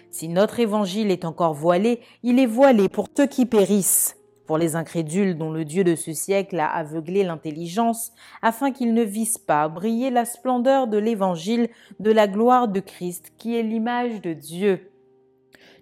Si 0.10 0.30
notre 0.30 0.60
évangile 0.60 1.12
est 1.12 1.26
encore 1.26 1.54
voilé, 1.54 2.00
il 2.24 2.40
est 2.40 2.48
voilé 2.48 2.88
pour 2.88 3.08
ceux 3.16 3.28
qui 3.28 3.46
périssent. 3.46 4.16
pour 4.46 4.58
les 4.58 4.76
incrédules 4.76 5.38
dont 5.38 5.52
le 5.52 5.64
Dieu 5.64 5.86
de 5.86 5.96
ce 5.96 6.12
siècle 6.12 6.60
a 6.60 6.68
aveuglé 6.68 7.24
l'intelligence, 7.24 8.12
afin 8.42 8.72
qu'ils 8.72 8.94
ne 8.94 9.02
vissent 9.02 9.38
pas 9.38 9.70
briller 9.70 10.10
la 10.10 10.26
splendeur 10.26 10.88
de 10.88 10.98
l'Évangile 10.98 11.70
de 12.02 12.12
la 12.12 12.28
gloire 12.28 12.68
de 12.68 12.82
Christ, 12.82 13.32
qui 13.38 13.56
est 13.56 13.64
l'image 13.64 14.22
de 14.22 14.34
Dieu. 14.34 14.92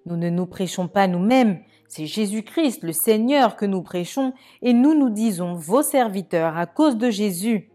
Nous 0.06 0.16
ne 0.16 0.30
nous 0.30 0.46
prêchons 0.46 0.88
pas 0.88 1.08
nous-mêmes, 1.08 1.60
c'est 1.88 2.06
Jésus-Christ, 2.06 2.84
le 2.84 2.94
Seigneur, 2.94 3.56
que 3.56 3.66
nous 3.66 3.82
prêchons, 3.82 4.32
et 4.62 4.74
nous 4.74 4.94
nous 4.94 5.10
disons 5.10 5.56
vos 5.56 5.82
serviteurs 5.82 6.56
à 6.56 6.68
cause 6.68 6.98
de 6.98 7.10
Jésus. 7.10 7.71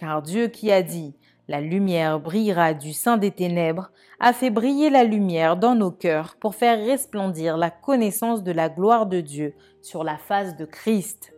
Car 0.00 0.22
Dieu 0.22 0.48
qui 0.48 0.72
a 0.72 0.82
dit 0.82 1.14
La 1.46 1.60
lumière 1.60 2.20
brillera 2.20 2.72
du 2.72 2.94
sein 2.94 3.18
des 3.18 3.32
ténèbres, 3.32 3.90
a 4.18 4.32
fait 4.32 4.48
briller 4.48 4.88
la 4.88 5.04
lumière 5.04 5.58
dans 5.58 5.74
nos 5.74 5.90
cœurs 5.90 6.36
pour 6.40 6.54
faire 6.54 6.78
resplendir 6.78 7.58
la 7.58 7.70
connaissance 7.70 8.42
de 8.42 8.50
la 8.50 8.70
gloire 8.70 9.04
de 9.04 9.20
Dieu 9.20 9.52
sur 9.82 10.02
la 10.02 10.16
face 10.16 10.56
de 10.56 10.64
Christ. 10.64 11.34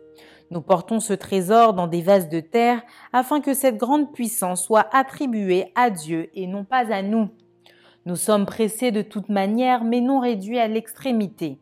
Nous 0.49 0.61
portons 0.61 1.01
ce 1.01 1.11
trésor 1.11 1.73
dans 1.73 1.87
des 1.87 2.01
vases 2.01 2.29
de 2.29 2.39
terre 2.39 2.81
afin 3.11 3.41
que 3.41 3.53
cette 3.53 3.75
grande 3.75 4.13
puissance 4.13 4.63
soit 4.63 4.87
attribuée 4.95 5.73
à 5.75 5.89
Dieu 5.89 6.29
et 6.33 6.47
non 6.47 6.63
pas 6.63 6.89
à 6.93 7.01
nous. 7.01 7.29
Nous 8.05 8.15
sommes 8.15 8.45
pressés 8.45 8.91
de 8.91 9.01
toute 9.01 9.27
manière 9.27 9.83
mais 9.83 9.99
non 9.99 10.21
réduits 10.21 10.59
à 10.59 10.69
l'extrémité 10.69 11.59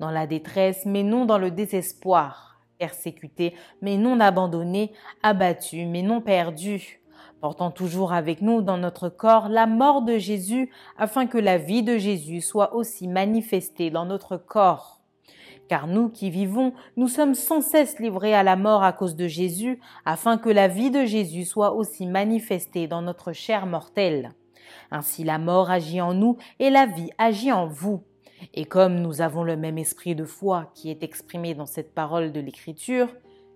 dans 0.00 0.10
la 0.10 0.26
détresse, 0.26 0.86
mais 0.86 1.02
non 1.02 1.26
dans 1.26 1.38
le 1.38 1.50
désespoir, 1.50 2.47
persécutés, 2.78 3.54
mais 3.82 3.96
non 3.96 4.20
abandonnés, 4.20 4.92
abattus, 5.22 5.86
mais 5.86 6.02
non 6.02 6.20
perdus, 6.20 7.00
portant 7.40 7.70
toujours 7.70 8.12
avec 8.12 8.40
nous 8.42 8.62
dans 8.62 8.78
notre 8.78 9.08
corps 9.08 9.48
la 9.48 9.66
mort 9.66 10.02
de 10.02 10.18
Jésus, 10.18 10.70
afin 10.96 11.26
que 11.26 11.38
la 11.38 11.58
vie 11.58 11.82
de 11.82 11.98
Jésus 11.98 12.40
soit 12.40 12.74
aussi 12.74 13.08
manifestée 13.08 13.90
dans 13.90 14.04
notre 14.04 14.36
corps. 14.36 15.00
Car 15.68 15.86
nous 15.86 16.08
qui 16.08 16.30
vivons, 16.30 16.72
nous 16.96 17.08
sommes 17.08 17.34
sans 17.34 17.60
cesse 17.60 17.98
livrés 17.98 18.34
à 18.34 18.42
la 18.42 18.56
mort 18.56 18.82
à 18.82 18.92
cause 18.92 19.16
de 19.16 19.28
Jésus, 19.28 19.80
afin 20.06 20.38
que 20.38 20.48
la 20.48 20.66
vie 20.66 20.90
de 20.90 21.04
Jésus 21.04 21.44
soit 21.44 21.74
aussi 21.74 22.06
manifestée 22.06 22.86
dans 22.86 23.02
notre 23.02 23.32
chair 23.32 23.66
mortelle. 23.66 24.32
Ainsi 24.90 25.24
la 25.24 25.38
mort 25.38 25.70
agit 25.70 26.00
en 26.00 26.14
nous 26.14 26.38
et 26.58 26.70
la 26.70 26.86
vie 26.86 27.10
agit 27.18 27.52
en 27.52 27.66
vous. 27.66 28.02
Et 28.54 28.64
comme 28.64 29.00
nous 29.00 29.20
avons 29.20 29.42
le 29.42 29.56
même 29.56 29.78
esprit 29.78 30.14
de 30.14 30.24
foi 30.24 30.70
qui 30.74 30.90
est 30.90 31.02
exprimé 31.02 31.54
dans 31.54 31.66
cette 31.66 31.94
parole 31.94 32.32
de 32.32 32.40
l'Écriture, 32.40 33.08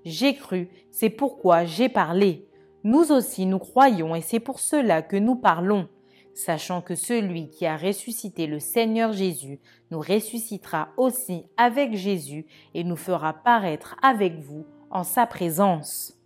j'ai 0.04 0.34
cru, 0.34 0.68
c'est 0.90 1.10
pourquoi 1.10 1.64
j'ai 1.64 1.88
parlé. 1.88 2.46
Nous 2.84 3.12
aussi 3.12 3.46
nous 3.46 3.60
croyons 3.60 4.14
et 4.14 4.20
c'est 4.20 4.40
pour 4.40 4.58
cela 4.58 5.02
que 5.02 5.16
nous 5.16 5.36
parlons, 5.36 5.88
sachant 6.34 6.80
que 6.80 6.94
celui 6.94 7.48
qui 7.48 7.66
a 7.66 7.76
ressuscité 7.76 8.46
le 8.46 8.58
Seigneur 8.58 9.12
Jésus 9.12 9.60
nous 9.90 10.00
ressuscitera 10.00 10.88
aussi 10.96 11.44
avec 11.56 11.94
Jésus 11.94 12.46
et 12.74 12.82
nous 12.82 12.96
fera 12.96 13.32
paraître 13.32 13.96
avec 14.02 14.40
vous 14.40 14.66
en 14.90 15.04
sa 15.04 15.26
présence. 15.26 16.18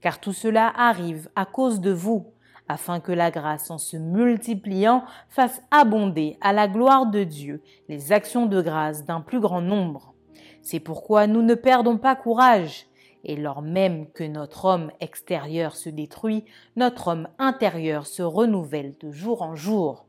Car 0.00 0.20
tout 0.20 0.32
cela 0.32 0.72
arrive 0.76 1.28
à 1.34 1.46
cause 1.46 1.80
de 1.80 1.90
vous 1.90 2.33
afin 2.68 3.00
que 3.00 3.12
la 3.12 3.30
grâce 3.30 3.70
en 3.70 3.78
se 3.78 3.96
multipliant 3.96 5.04
fasse 5.28 5.62
abonder 5.70 6.38
à 6.40 6.52
la 6.52 6.68
gloire 6.68 7.06
de 7.06 7.24
Dieu 7.24 7.62
les 7.88 8.12
actions 8.12 8.46
de 8.46 8.60
grâce 8.60 9.04
d'un 9.04 9.20
plus 9.20 9.40
grand 9.40 9.60
nombre. 9.60 10.14
C'est 10.62 10.80
pourquoi 10.80 11.26
nous 11.26 11.42
ne 11.42 11.54
perdons 11.54 11.98
pas 11.98 12.16
courage, 12.16 12.86
et 13.24 13.36
lors 13.36 13.62
même 13.62 14.10
que 14.12 14.24
notre 14.24 14.64
homme 14.66 14.90
extérieur 15.00 15.76
se 15.76 15.88
détruit, 15.88 16.44
notre 16.76 17.08
homme 17.08 17.28
intérieur 17.38 18.06
se 18.06 18.22
renouvelle 18.22 18.94
de 19.00 19.10
jour 19.10 19.42
en 19.42 19.54
jour 19.54 20.06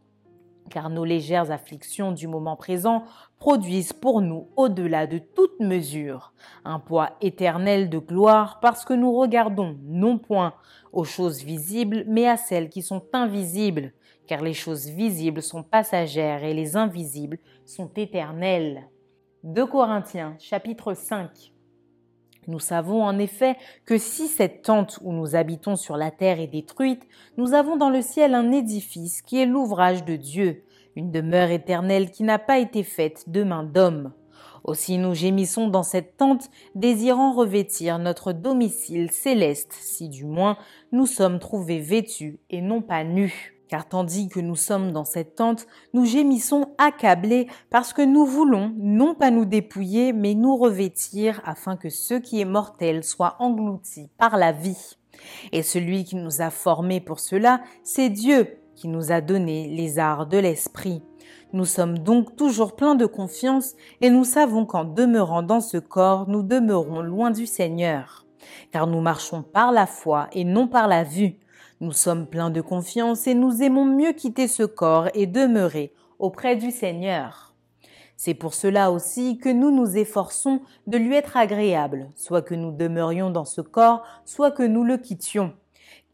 car 0.69 0.89
nos 0.89 1.05
légères 1.05 1.51
afflictions 1.51 2.11
du 2.11 2.27
moment 2.27 2.55
présent 2.55 3.03
produisent 3.39 3.93
pour 3.93 4.21
nous, 4.21 4.47
au-delà 4.55 5.07
de 5.07 5.19
toute 5.19 5.59
mesure, 5.59 6.33
un 6.63 6.79
poids 6.79 7.11
éternel 7.21 7.89
de 7.89 7.99
gloire 7.99 8.59
parce 8.61 8.85
que 8.85 8.93
nous 8.93 9.13
regardons 9.13 9.77
non 9.83 10.17
point 10.17 10.53
aux 10.95 11.03
choses 11.03 11.43
visibles, 11.43 12.03
mais 12.07 12.27
à 12.27 12.37
celles 12.37 12.69
qui 12.69 12.81
sont 12.81 13.03
invisibles, 13.13 13.93
car 14.27 14.41
les 14.41 14.53
choses 14.53 14.87
visibles 14.87 15.41
sont 15.41 15.61
passagères 15.61 16.43
et 16.43 16.53
les 16.53 16.75
invisibles 16.75 17.37
sont 17.65 17.91
éternelles. 17.95 18.89
2 19.43 19.65
Corinthiens 19.67 20.35
chapitre 20.39 20.95
5 20.95 21.51
nous 22.47 22.59
savons 22.59 23.03
en 23.03 23.17
effet 23.17 23.55
que 23.85 23.97
si 23.97 24.27
cette 24.27 24.61
tente 24.61 24.99
où 25.01 25.11
nous 25.11 25.35
habitons 25.35 25.75
sur 25.75 25.97
la 25.97 26.11
terre 26.11 26.39
est 26.39 26.47
détruite, 26.47 27.01
nous 27.37 27.53
avons 27.53 27.75
dans 27.75 27.89
le 27.89 28.01
ciel 28.01 28.35
un 28.35 28.51
édifice 28.51 29.21
qui 29.21 29.41
est 29.41 29.47
l'ouvrage 29.47 30.05
de 30.05 30.15
Dieu, 30.15 30.63
une 30.95 31.11
demeure 31.11 31.49
éternelle 31.49 32.11
qui 32.11 32.23
n'a 32.23 32.39
pas 32.39 32.59
été 32.59 32.83
faite 32.83 33.29
de 33.29 33.43
main 33.43 33.63
d'homme. 33.63 34.13
Aussi 34.65 34.97
nous 34.97 35.13
gémissons 35.13 35.67
dans 35.67 35.83
cette 35.83 36.17
tente, 36.17 36.49
désirant 36.73 37.33
revêtir 37.33 37.99
notre 37.99 38.33
domicile 38.33 39.11
céleste, 39.11 39.73
si 39.79 40.09
du 40.09 40.25
moins 40.25 40.57
nous 40.91 41.05
sommes 41.05 41.37
trouvés 41.37 41.79
vêtus 41.79 42.39
et 42.49 42.61
non 42.61 42.81
pas 42.81 43.03
nus. 43.03 43.55
Car 43.67 43.87
tandis 43.87 44.27
que 44.27 44.39
nous 44.39 44.55
sommes 44.55 44.91
dans 44.91 45.05
cette 45.05 45.35
tente, 45.35 45.67
nous 45.93 46.05
gémissons 46.05 46.69
accablés 46.79 47.47
parce 47.69 47.93
que 47.93 48.01
nous 48.01 48.25
voulons 48.25 48.73
non 48.77 49.13
pas 49.13 49.29
nous 49.29 49.45
dépouiller, 49.45 50.13
mais 50.13 50.33
nous 50.33 50.57
revêtir 50.57 51.41
afin 51.45 51.77
que 51.77 51.89
ce 51.89 52.15
qui 52.15 52.41
est 52.41 52.45
mortel 52.45 53.03
soit 53.03 53.35
englouti 53.37 54.09
par 54.17 54.35
la 54.35 54.51
vie. 54.51 54.97
Et 55.51 55.61
celui 55.61 56.05
qui 56.05 56.15
nous 56.15 56.41
a 56.41 56.49
formés 56.49 57.01
pour 57.01 57.19
cela, 57.19 57.61
c'est 57.83 58.09
Dieu 58.09 58.57
qui 58.75 58.87
nous 58.87 59.11
a 59.11 59.21
donné 59.21 59.67
les 59.69 59.99
arts 59.99 60.27
de 60.27 60.37
l'esprit. 60.37 61.03
Nous 61.55 61.63
sommes 61.63 61.99
donc 61.99 62.35
toujours 62.35 62.75
pleins 62.75 62.95
de 62.95 63.05
confiance 63.05 63.75
et 64.01 64.09
nous 64.09 64.25
savons 64.25 64.65
qu'en 64.65 64.83
demeurant 64.83 65.41
dans 65.41 65.61
ce 65.61 65.77
corps, 65.77 66.27
nous 66.27 66.43
demeurons 66.43 66.99
loin 66.99 67.31
du 67.31 67.45
Seigneur. 67.45 68.25
Car 68.73 68.87
nous 68.87 68.99
marchons 68.99 69.41
par 69.41 69.71
la 69.71 69.85
foi 69.85 70.27
et 70.33 70.43
non 70.43 70.67
par 70.67 70.89
la 70.89 71.05
vue. 71.05 71.39
Nous 71.79 71.93
sommes 71.93 72.27
pleins 72.27 72.49
de 72.49 72.59
confiance 72.59 73.25
et 73.25 73.33
nous 73.35 73.63
aimons 73.63 73.85
mieux 73.85 74.11
quitter 74.11 74.49
ce 74.49 74.63
corps 74.63 75.07
et 75.13 75.27
demeurer 75.27 75.93
auprès 76.19 76.57
du 76.57 76.71
Seigneur. 76.71 77.53
C'est 78.17 78.33
pour 78.33 78.53
cela 78.53 78.91
aussi 78.91 79.37
que 79.37 79.47
nous 79.47 79.71
nous 79.71 79.95
efforçons 79.95 80.59
de 80.87 80.97
lui 80.97 81.15
être 81.15 81.37
agréables, 81.37 82.09
soit 82.15 82.41
que 82.41 82.53
nous 82.55 82.71
demeurions 82.73 83.29
dans 83.29 83.45
ce 83.45 83.61
corps, 83.61 84.03
soit 84.25 84.51
que 84.51 84.63
nous 84.63 84.83
le 84.83 84.97
quittions. 84.97 85.53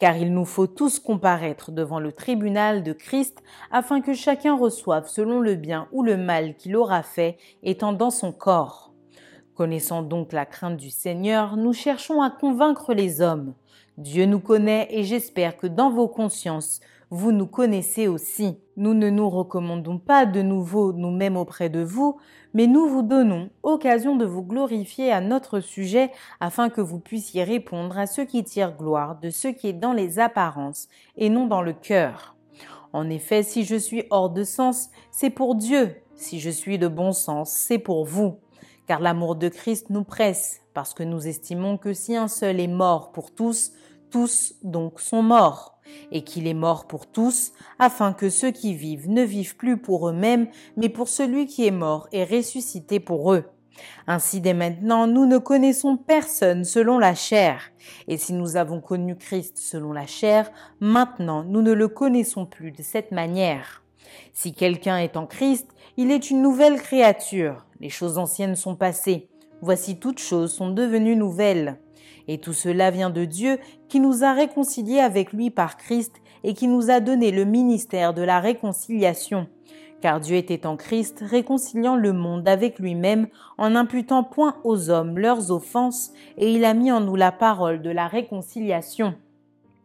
Car 0.02 0.18
il 0.18 0.34
nous 0.34 0.46
faut 0.46 0.66
tous 0.66 0.98
comparaître 0.98 1.72
devant 1.72 2.00
le 2.00 2.12
tribunal 2.12 2.82
de 2.82 2.92
Christ 2.92 3.44
afin 3.70 4.02
que 4.02 4.16
chacun 4.16 4.58
reçoive 4.58 5.08
selon 5.08 5.40
le 5.40 5.54
bien 5.54 5.88
ou 5.92 6.02
le 6.02 6.18
mal 6.18 6.56
qu'il 6.56 6.76
aura 6.76 7.04
fait 7.04 7.38
étant 7.62 7.94
dans 7.94 8.10
son 8.10 8.32
corps. 8.32 8.96
Connaissant 9.54 10.02
donc 10.02 10.34
la 10.34 10.48
crainte 10.48 10.78
du 10.78 10.90
Seigneur, 10.90 11.56
nous 11.56 11.72
cherchons 11.72 12.24
à 12.24 12.32
convaincre 12.32 12.96
les 12.96 13.22
hommes. 13.22 13.54
Dieu 14.02 14.26
nous 14.26 14.40
connaît 14.40 14.88
et 14.90 15.04
j'espère 15.04 15.58
que 15.58 15.68
dans 15.68 15.92
vos 15.92 16.08
consciences, 16.08 16.80
vous 17.12 17.32
nous 17.32 17.46
connaissez 17.46 18.08
aussi. 18.08 18.58
Nous 18.76 18.96
ne 18.96 19.12
nous 19.12 19.30
recommandons 19.30 20.00
pas 20.00 20.26
de 20.26 20.42
nouveau 20.42 20.92
nous-mêmes 20.92 21.38
auprès 21.38 21.70
de 21.70 21.84
vous, 21.84 22.18
mais 22.56 22.66
nous 22.66 22.88
vous 22.88 23.04
donnons 23.04 23.52
occasion 23.62 24.16
de 24.16 24.26
vous 24.26 24.42
glorifier 24.42 25.12
à 25.12 25.22
notre 25.22 25.60
sujet 25.60 26.10
afin 26.40 26.70
que 26.70 26.82
vous 26.82 27.00
puissiez 27.00 27.44
répondre 27.44 27.96
à 27.96 28.08
ceux 28.08 28.26
qui 28.26 28.44
tirent 28.44 28.76
gloire 28.76 29.20
de 29.20 29.30
ce 29.30 29.50
qui 29.50 29.68
est 29.68 29.74
dans 29.74 29.94
les 29.94 30.18
apparences 30.18 30.88
et 31.16 31.30
non 31.30 31.46
dans 31.46 31.62
le 31.62 31.74
cœur. 31.74 32.36
En 32.94 33.08
effet, 33.08 33.44
si 33.44 33.66
je 33.66 33.76
suis 33.76 34.06
hors 34.10 34.32
de 34.32 34.44
sens, 34.44 34.90
c'est 35.12 35.30
pour 35.30 35.54
Dieu. 35.54 35.96
Si 36.16 36.40
je 36.40 36.50
suis 36.50 36.80
de 36.80 36.88
bon 36.88 37.12
sens, 37.12 37.52
c'est 37.52 37.78
pour 37.78 38.06
vous. 38.06 38.40
Car 38.88 39.00
l'amour 39.00 39.36
de 39.36 39.48
Christ 39.48 39.92
nous 39.92 40.04
presse, 40.04 40.62
parce 40.74 40.96
que 40.96 41.04
nous 41.04 41.28
estimons 41.28 41.78
que 41.78 41.94
si 41.94 42.16
un 42.16 42.28
seul 42.28 42.60
est 42.60 42.68
mort 42.68 43.12
pour 43.12 43.32
tous, 43.32 43.74
tous 44.12 44.54
donc 44.62 45.00
sont 45.00 45.24
morts, 45.24 45.80
et 46.12 46.24
qu'il 46.24 46.46
est 46.46 46.54
mort 46.54 46.86
pour 46.86 47.08
tous, 47.08 47.54
afin 47.80 48.14
que 48.14 48.30
ceux 48.30 48.52
qui 48.52 48.76
vivent 48.76 49.10
ne 49.10 49.24
vivent 49.24 49.58
plus 49.58 49.78
pour 49.78 50.08
eux-mêmes, 50.08 50.48
mais 50.78 50.90
pour 50.90 51.08
celui 51.08 51.48
qui 51.48 51.66
est 51.66 51.72
mort 51.72 52.08
et 52.12 52.24
ressuscité 52.24 53.00
pour 53.00 53.34
eux. 53.34 53.46
Ainsi 54.06 54.42
dès 54.42 54.54
maintenant, 54.54 55.08
nous 55.08 55.26
ne 55.26 55.38
connaissons 55.38 55.98
personne 55.98 56.64
selon 56.64 57.00
la 57.00 57.16
chair, 57.16 57.72
et 58.08 58.18
si 58.18 58.34
nous 58.34 58.58
avons 58.58 58.82
connu 58.82 59.16
Christ 59.16 59.58
selon 59.58 59.94
la 59.94 60.06
chair, 60.06 60.52
maintenant 60.80 61.44
nous 61.44 61.62
ne 61.62 61.72
le 61.72 61.88
connaissons 61.88 62.46
plus 62.46 62.72
de 62.72 62.84
cette 62.84 63.12
manière. 63.12 63.84
Si 64.34 64.54
quelqu'un 64.54 64.98
est 64.98 65.18
en 65.18 65.26
Christ, 65.26 65.68
il 65.98 66.12
est 66.12 66.30
une 66.30 66.42
nouvelle 66.42 66.82
créature, 66.82 67.66
les 67.80 67.90
choses 67.90 68.18
anciennes 68.18 68.56
sont 68.56 68.76
passées, 68.76 69.30
voici 69.62 69.98
toutes 69.98 70.20
choses 70.20 70.54
sont 70.54 70.70
devenues 70.70 71.16
nouvelles. 71.16 71.80
Et 72.28 72.40
tout 72.40 72.54
cela 72.54 72.92
vient 72.92 73.10
de 73.10 73.26
Dieu 73.26 73.60
qui 73.90 74.00
nous 74.00 74.24
a 74.24 74.34
réconciliés 74.34 75.00
avec 75.00 75.34
lui 75.34 75.50
par 75.50 75.78
Christ 75.78 76.16
et 76.44 76.54
qui 76.54 76.68
nous 76.68 76.90
a 76.90 77.00
donné 77.00 77.32
le 77.32 77.46
ministère 77.46 78.14
de 78.14 78.22
la 78.22 78.40
réconciliation. 78.40 79.48
Car 80.02 80.20
Dieu 80.20 80.36
était 80.36 80.66
en 80.66 80.78
Christ, 80.78 81.24
réconciliant 81.26 81.96
le 81.96 82.12
monde 82.12 82.48
avec 82.48 82.80
lui-même, 82.80 83.28
en 83.58 83.72
n'imputant 83.72 84.24
point 84.24 84.56
aux 84.64 84.90
hommes 84.90 85.20
leurs 85.20 85.52
offenses, 85.52 86.12
et 86.38 86.52
il 86.52 86.66
a 86.66 86.74
mis 86.74 86.92
en 86.92 87.02
nous 87.02 87.16
la 87.16 87.32
parole 87.32 87.84
de 87.84 87.92
la 87.92 88.08
réconciliation. 88.08 89.14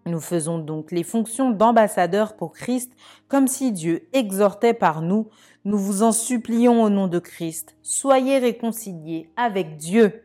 Nous 0.07 0.21
faisons 0.21 0.59
donc 0.59 0.93
les 0.93 1.03
fonctions 1.03 1.51
d'ambassadeurs 1.51 2.37
pour 2.37 2.53
Christ, 2.53 2.93
comme 3.29 3.49
si 3.49 3.73
Dieu 3.73 4.09
exhortait 4.13 4.73
par 4.73 5.03
nous, 5.03 5.29
nous 5.67 5.79
vous 5.79 6.05
en 6.05 6.13
supplions 6.13 6.81
au 6.81 6.89
nom 6.89 7.09
de 7.09 7.19
Christ, 7.19 7.77
soyez 7.83 8.39
réconciliés 8.39 9.29
avec 9.37 9.77
Dieu. 9.77 10.23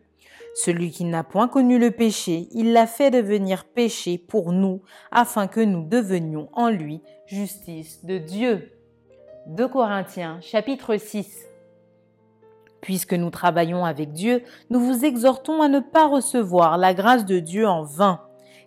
Celui 0.53 0.91
qui 0.91 1.05
n'a 1.05 1.23
point 1.23 1.47
connu 1.47 1.79
le 1.79 1.91
péché, 1.91 2.49
il 2.51 2.73
l'a 2.73 2.85
fait 2.85 3.09
devenir 3.09 3.63
péché 3.63 4.17
pour 4.17 4.51
nous, 4.51 4.81
afin 5.09 5.47
que 5.47 5.61
nous 5.61 5.87
devenions 5.87 6.49
en 6.53 6.69
lui 6.69 7.01
justice 7.25 8.03
de 8.03 8.17
Dieu. 8.17 8.73
2 9.47 9.67
Corinthiens 9.69 10.39
chapitre 10.41 10.97
6 10.97 11.47
Puisque 12.81 13.13
nous 13.13 13.29
travaillons 13.29 13.85
avec 13.85 14.11
Dieu, 14.11 14.43
nous 14.69 14.79
vous 14.79 15.05
exhortons 15.05 15.61
à 15.61 15.69
ne 15.69 15.79
pas 15.79 16.07
recevoir 16.07 16.77
la 16.77 16.93
grâce 16.93 17.25
de 17.25 17.39
Dieu 17.39 17.67
en 17.67 17.83
vain, 17.83 18.21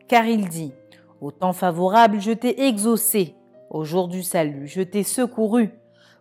car 0.09 0.25
il 0.25 0.49
dit, 0.49 0.73
Au 1.21 1.33
temps 1.33 1.53
favorable, 1.53 2.21
je 2.21 2.33
t'ai 2.33 2.67
exaucé, 2.67 3.35
au 3.69 3.85
jour 3.85 4.09
du 4.09 4.23
salut, 4.23 4.67
je 4.69 4.83
t'ai 4.83 5.03
secouru. 5.03 5.71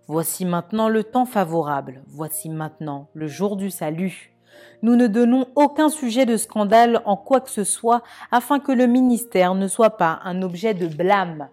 Voici 0.07 0.43
maintenant 0.43 0.89
le 0.89 1.05
temps 1.05 1.25
favorable, 1.25 2.03
voici 2.07 2.49
maintenant 2.49 3.07
le 3.13 3.27
jour 3.27 3.55
du 3.55 3.69
salut. 3.69 4.32
Nous 4.81 4.95
ne 4.95 5.07
donnons 5.07 5.47
aucun 5.55 5.89
sujet 5.89 6.25
de 6.25 6.37
scandale 6.37 7.01
en 7.05 7.15
quoi 7.15 7.41
que 7.41 7.49
ce 7.49 7.63
soit 7.63 8.03
afin 8.31 8.59
que 8.59 8.71
le 8.71 8.87
ministère 8.87 9.55
ne 9.55 9.67
soit 9.67 9.97
pas 9.97 10.19
un 10.23 10.41
objet 10.41 10.73
de 10.73 10.87
blâme. 10.87 11.49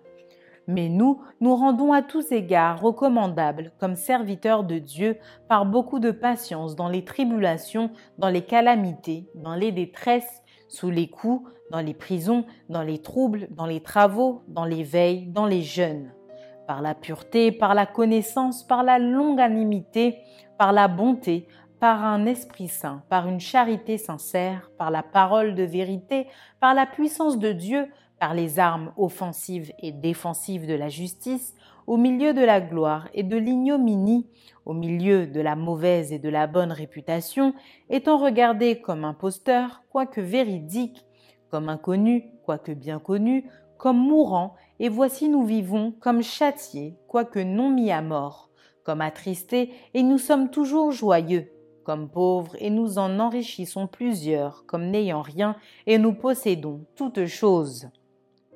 Mais 0.67 0.89
nous, 0.89 1.21
nous 1.41 1.57
rendons 1.57 1.93
à 1.93 2.03
tous 2.03 2.31
égards 2.33 2.81
recommandables 2.81 3.73
comme 3.79 3.97
serviteurs 3.97 4.65
de 4.65 4.79
Dieu 4.79 5.17
par 5.49 5.67
beaucoup 5.67 5.99
de 5.99 6.11
patience 6.11 6.77
dans 6.77 6.89
les 6.89 7.05
tribulations, 7.05 7.91
dans 8.19 8.29
les 8.29 8.43
calamités, 8.43 9.27
dans 9.35 9.55
les 9.55 9.73
détresses, 9.73 10.43
sous 10.69 10.91
les 10.91 11.09
coups, 11.09 11.51
dans 11.73 11.81
les 11.81 11.95
prisons, 11.95 12.45
dans 12.69 12.83
les 12.83 12.99
troubles, 12.99 13.49
dans 13.51 13.67
les 13.67 13.81
travaux, 13.81 14.43
dans 14.49 14.65
les 14.65 14.85
veilles, 14.85 15.27
dans 15.27 15.47
les 15.47 15.63
jeûnes 15.63 16.13
par 16.71 16.83
la 16.83 16.95
pureté, 16.95 17.51
par 17.51 17.75
la 17.75 17.85
connaissance, 17.85 18.63
par 18.63 18.85
la 18.85 19.01
longanimité, 19.01 20.19
par 20.57 20.73
la 20.73 20.87
bonté, 20.87 21.49
par 21.81 22.05
un 22.05 22.27
esprit 22.27 22.69
saint, 22.69 23.03
par 23.09 23.27
une 23.27 23.41
charité 23.41 23.97
sincère, 23.97 24.71
par 24.77 24.91
la 24.91 25.03
parole 25.03 25.55
de 25.55 25.63
vérité, 25.63 26.27
par 26.61 26.75
la 26.75 26.85
puissance 26.85 27.39
de 27.39 27.53
Dieu, 27.53 27.89
par 28.19 28.35
les 28.35 28.59
armes 28.59 28.93
offensives 28.99 29.73
et 29.79 29.91
défensives 29.91 30.67
de 30.67 30.75
la 30.75 30.91
justice, 30.91 31.55
au 31.87 31.97
milieu 31.97 32.35
de 32.35 32.43
la 32.43 32.61
gloire 32.61 33.09
et 33.15 33.23
de 33.23 33.39
l'ignominie, 33.39 34.29
au 34.67 34.75
milieu 34.75 35.27
de 35.27 35.41
la 35.41 35.57
mauvaise 35.57 36.13
et 36.13 36.19
de 36.19 36.29
la 36.29 36.47
bonne 36.47 36.71
réputation, 36.71 37.55
étant 37.89 38.19
regardé 38.19 38.83
comme 38.83 39.07
imposteur, 39.07 39.83
quoique 39.91 40.21
véridique, 40.21 41.07
comme 41.51 41.71
inconnu, 41.71 42.27
quoique 42.45 42.73
bien 42.73 42.99
connu, 42.99 43.49
comme 43.79 43.99
mourant, 43.99 44.55
et 44.81 44.91
voici 44.91 45.31
nous 45.31 45.45
vivons 45.45 45.95
comme 45.99 46.23
châtiés, 46.23 46.95
quoique 47.09 47.39
non 47.39 47.71
mis 47.71 47.91
à 47.91 48.03
mort, 48.03 48.51
comme 48.85 49.01
attristés, 49.01 49.73
et 49.95 50.03
nous 50.03 50.19
sommes 50.19 50.51
toujours 50.51 50.93
joyeux, 50.93 51.51
comme 51.91 52.09
pauvres, 52.09 52.55
et 52.61 52.71
nous 52.71 52.99
en 52.99 53.19
enrichissons 53.19 53.89
plusieurs, 53.89 54.65
comme 54.67 54.91
n'ayant 54.91 55.23
rien, 55.23 55.57
et 55.89 55.99
nous 55.99 56.13
possédons 56.13 56.87
toutes 56.95 57.27
choses. 57.27 57.89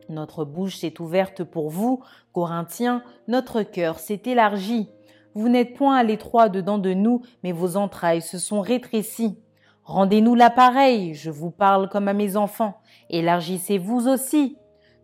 Notre 0.09 0.45
bouche 0.45 0.77
s'est 0.77 1.01
ouverte 1.01 1.43
pour 1.43 1.69
vous, 1.69 2.01
Corinthiens, 2.33 3.03
notre 3.27 3.65
cœur 3.65 3.99
s'est 3.99 4.23
élargi. 4.27 4.89
Vous 5.35 5.49
n'êtes 5.49 5.75
point 5.75 5.97
à 5.97 6.05
l'étroit 6.05 6.49
dedans 6.49 6.79
de 6.79 6.95
nous, 6.95 7.23
mais 7.43 7.51
vos 7.51 7.77
entrailles 7.77 8.23
se 8.23 8.39
sont 8.39 8.61
rétrécies. 8.61 9.37
Rendez-nous 9.83 10.37
l'appareil, 10.37 11.15
je 11.15 11.33
vous 11.33 11.51
parle 11.51 11.89
comme 11.89 12.07
à 12.07 12.15
mes 12.15 12.37
enfants. 12.37 12.77
Élargissez 13.11 13.79
vous 13.79 14.07
aussi. 14.07 14.59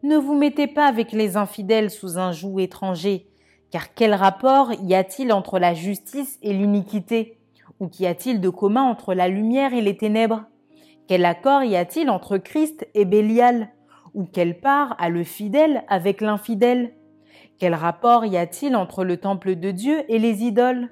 Ne 0.04 0.16
vous 0.16 0.36
mettez 0.36 0.68
pas 0.68 0.86
avec 0.86 1.10
les 1.10 1.36
infidèles 1.36 1.90
sous 1.90 2.16
un 2.16 2.30
joug 2.30 2.60
étranger, 2.60 3.26
car 3.72 3.92
quel 3.92 4.14
rapport 4.14 4.72
y 4.84 4.94
a-t-il 4.94 5.32
entre 5.32 5.58
la 5.58 5.74
justice 5.74 6.38
et 6.42 6.52
l'iniquité? 6.52 7.39
Ou 7.80 7.88
qu'y 7.88 8.06
a-t-il 8.06 8.40
de 8.40 8.50
commun 8.50 8.82
entre 8.82 9.14
la 9.14 9.28
lumière 9.28 9.72
et 9.72 9.80
les 9.80 9.96
ténèbres? 9.96 10.44
Quel 11.08 11.24
accord 11.24 11.64
y 11.64 11.76
a-t-il 11.76 12.10
entre 12.10 12.36
Christ 12.36 12.86
et 12.94 13.06
Bélial? 13.06 13.70
Ou 14.14 14.24
quelle 14.24 14.60
part 14.60 14.94
a 14.98 15.08
le 15.08 15.24
fidèle 15.24 15.82
avec 15.88 16.20
l'infidèle? 16.20 16.92
Quel 17.58 17.74
rapport 17.74 18.26
y 18.26 18.36
a-t-il 18.36 18.76
entre 18.76 19.02
le 19.02 19.16
temple 19.16 19.56
de 19.56 19.70
Dieu 19.70 20.02
et 20.08 20.18
les 20.18 20.44
idoles? 20.44 20.90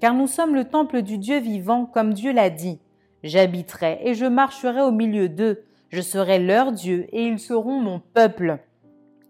Car 0.00 0.12
nous 0.12 0.26
sommes 0.26 0.54
le 0.54 0.64
temple 0.64 1.02
du 1.02 1.18
Dieu 1.18 1.38
vivant, 1.38 1.86
comme 1.86 2.12
Dieu 2.12 2.32
l'a 2.32 2.50
dit. 2.50 2.80
J'habiterai 3.22 4.00
et 4.02 4.14
je 4.14 4.26
marcherai 4.26 4.82
au 4.82 4.90
milieu 4.90 5.28
d'eux. 5.28 5.64
Je 5.88 6.00
serai 6.00 6.40
leur 6.40 6.72
Dieu 6.72 7.06
et 7.12 7.24
ils 7.24 7.38
seront 7.38 7.80
mon 7.80 8.00
peuple. 8.12 8.58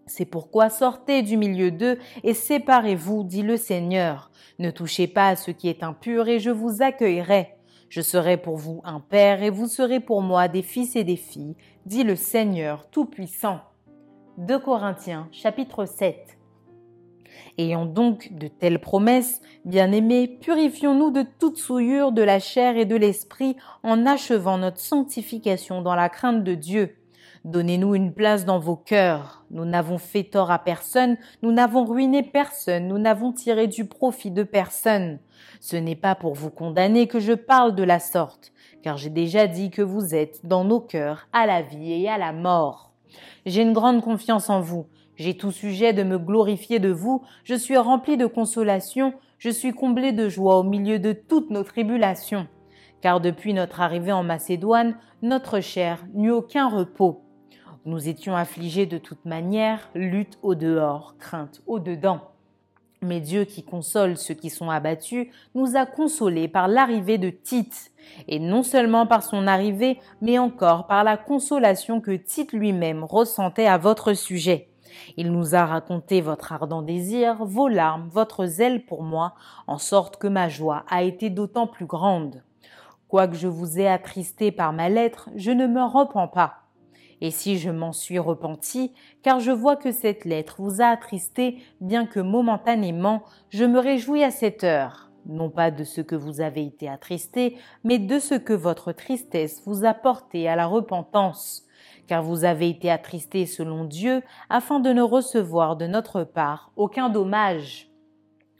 C'est 0.07 0.25
pourquoi 0.25 0.69
sortez 0.69 1.23
du 1.23 1.35
milieu 1.35 1.71
d'eux 1.71 1.97
et 2.23 2.33
séparez-vous, 2.33 3.23
dit 3.23 3.41
le 3.41 3.57
Seigneur. 3.57 4.29
Ne 4.59 4.69
touchez 4.69 5.07
pas 5.07 5.29
à 5.29 5.35
ce 5.35 5.51
qui 5.51 5.67
est 5.67 5.83
impur 5.83 6.27
et 6.27 6.39
je 6.39 6.51
vous 6.51 6.81
accueillerai. 6.81 7.55
Je 7.89 8.01
serai 8.01 8.37
pour 8.37 8.57
vous 8.57 8.81
un 8.83 8.99
père 8.99 9.41
et 9.41 9.49
vous 9.49 9.67
serez 9.67 9.99
pour 9.99 10.21
moi 10.21 10.47
des 10.47 10.61
fils 10.61 10.95
et 10.95 11.03
des 11.03 11.15
filles, 11.15 11.55
dit 11.85 12.03
le 12.03 12.15
Seigneur 12.15 12.89
Tout-Puissant. 12.89 13.61
2 14.37 14.59
Corinthiens 14.59 15.27
chapitre 15.31 15.85
7 15.85 16.37
Ayant 17.57 17.85
donc 17.85 18.33
de 18.33 18.47
telles 18.47 18.79
promesses, 18.79 19.41
bien-aimés, 19.65 20.27
purifions-nous 20.27 21.11
de 21.11 21.25
toute 21.39 21.57
souillure 21.57 22.11
de 22.11 22.21
la 22.21 22.39
chair 22.39 22.77
et 22.77 22.85
de 22.85 22.95
l'esprit 22.95 23.55
en 23.83 24.05
achevant 24.05 24.57
notre 24.57 24.79
sanctification 24.79 25.81
dans 25.81 25.95
la 25.95 26.09
crainte 26.09 26.43
de 26.43 26.53
Dieu. 26.53 26.97
Donnez-nous 27.45 27.93
une 27.93 28.11
place 28.11 28.43
dans 28.43 28.57
vos 28.57 28.75
cœurs. 28.75 29.45
Nous 29.51 29.65
n'avons 29.65 29.99
fait 29.99 30.23
tort 30.23 30.49
à 30.49 30.57
personne, 30.57 31.15
nous 31.43 31.51
n'avons 31.51 31.85
ruiné 31.85 32.23
personne, 32.23 32.87
nous 32.87 32.97
n'avons 32.97 33.31
tiré 33.33 33.67
du 33.67 33.85
profit 33.85 34.31
de 34.31 34.41
personne. 34.41 35.19
Ce 35.59 35.75
n'est 35.75 35.95
pas 35.95 36.15
pour 36.15 36.33
vous 36.33 36.49
condamner 36.49 37.05
que 37.05 37.19
je 37.19 37.33
parle 37.33 37.75
de 37.75 37.83
la 37.83 37.99
sorte, 37.99 38.51
car 38.81 38.97
j'ai 38.97 39.11
déjà 39.11 39.45
dit 39.45 39.69
que 39.69 39.83
vous 39.83 40.15
êtes 40.15 40.43
dans 40.43 40.63
nos 40.63 40.79
cœurs 40.79 41.27
à 41.33 41.45
la 41.45 41.61
vie 41.61 41.93
et 41.93 42.09
à 42.09 42.17
la 42.17 42.33
mort. 42.33 42.93
J'ai 43.45 43.61
une 43.61 43.73
grande 43.73 44.01
confiance 44.01 44.49
en 44.49 44.59
vous. 44.59 44.87
J'ai 45.15 45.37
tout 45.37 45.51
sujet 45.51 45.93
de 45.93 46.01
me 46.01 46.17
glorifier 46.17 46.79
de 46.79 46.89
vous, 46.89 47.21
je 47.43 47.53
suis 47.53 47.77
rempli 47.77 48.17
de 48.17 48.25
consolation, 48.25 49.13
je 49.37 49.51
suis 49.51 49.71
comblé 49.71 50.13
de 50.13 50.29
joie 50.29 50.57
au 50.57 50.63
milieu 50.63 50.97
de 50.97 51.13
toutes 51.13 51.51
nos 51.51 51.63
tribulations. 51.63 52.47
Car 53.01 53.21
depuis 53.21 53.53
notre 53.53 53.81
arrivée 53.81 54.11
en 54.11 54.23
Macédoine, 54.23 54.97
notre 55.21 55.59
chair 55.59 56.03
n'eut 56.15 56.31
aucun 56.31 56.69
repos. 56.69 57.24
Nous 57.85 58.09
étions 58.09 58.35
affligés 58.35 58.87
de 58.87 58.97
toute 58.97 59.25
manière, 59.25 59.91
lutte 59.93 60.39
au 60.41 60.55
dehors, 60.55 61.13
crainte 61.19 61.61
au 61.67 61.77
dedans. 61.77 62.19
Mais 63.03 63.19
Dieu 63.19 63.45
qui 63.45 63.61
console 63.63 64.17
ceux 64.17 64.33
qui 64.33 64.49
sont 64.49 64.71
abattus 64.71 65.27
nous 65.53 65.75
a 65.75 65.85
consolés 65.85 66.47
par 66.47 66.67
l'arrivée 66.67 67.19
de 67.19 67.29
Tite, 67.29 67.91
et 68.27 68.39
non 68.39 68.63
seulement 68.63 69.05
par 69.05 69.21
son 69.21 69.45
arrivée, 69.45 69.99
mais 70.19 70.39
encore 70.39 70.87
par 70.87 71.03
la 71.03 71.15
consolation 71.15 72.01
que 72.01 72.15
Tite 72.15 72.53
lui-même 72.53 73.03
ressentait 73.03 73.67
à 73.67 73.77
votre 73.77 74.13
sujet. 74.13 74.69
Il 75.15 75.31
nous 75.31 75.53
a 75.53 75.67
raconté 75.67 76.21
votre 76.21 76.53
ardent 76.53 76.81
désir, 76.81 77.45
vos 77.45 77.67
larmes, 77.67 78.09
votre 78.11 78.47
zèle 78.47 78.83
pour 78.83 79.03
moi, 79.03 79.35
en 79.67 79.77
sorte 79.77 80.17
que 80.17 80.27
ma 80.27 80.49
joie 80.49 80.85
a 80.89 81.03
été 81.03 81.29
d'autant 81.29 81.67
plus 81.67 81.85
grande. 81.85 82.41
Quoique 83.09 83.35
je 83.35 83.47
vous 83.47 83.79
ai 83.79 83.87
attristé 83.87 84.51
par 84.51 84.73
ma 84.73 84.89
lettre, 84.89 85.29
je 85.35 85.51
ne 85.51 85.67
me 85.67 85.83
repens 85.83 86.27
pas. 86.27 86.64
Et 87.21 87.31
si 87.31 87.57
je 87.57 87.69
m'en 87.69 87.93
suis 87.93 88.19
repenti, 88.19 88.91
car 89.23 89.39
je 89.39 89.51
vois 89.51 89.75
que 89.75 89.91
cette 89.91 90.25
lettre 90.25 90.55
vous 90.59 90.81
a 90.81 90.87
attristé, 90.87 91.59
bien 91.81 92.05
que 92.05 92.19
momentanément, 92.19 93.23
je 93.49 93.65
me 93.65 93.79
réjouis 93.79 94.23
à 94.23 94.31
cette 94.31 94.63
heure, 94.63 95.09
non 95.25 95.49
pas 95.49 95.71
de 95.71 95.83
ce 95.83 96.01
que 96.01 96.15
vous 96.15 96.41
avez 96.41 96.65
été 96.65 96.89
attristé, 96.89 97.57
mais 97.83 97.99
de 97.99 98.19
ce 98.19 98.35
que 98.35 98.53
votre 98.53 98.91
tristesse 98.91 99.61
vous 99.65 99.85
a 99.85 99.93
porté 99.93 100.47
à 100.47 100.55
la 100.55 100.67
repentance. 100.67 101.63
Car 102.07 102.21
vous 102.21 102.43
avez 102.43 102.69
été 102.69 102.91
attristés 102.91 103.45
selon 103.45 103.83
Dieu, 103.85 104.21
afin 104.49 104.79
de 104.79 104.91
ne 104.91 105.01
recevoir 105.01 105.75
de 105.75 105.87
notre 105.87 106.23
part 106.23 106.71
aucun 106.75 107.09
dommage. 107.09 107.89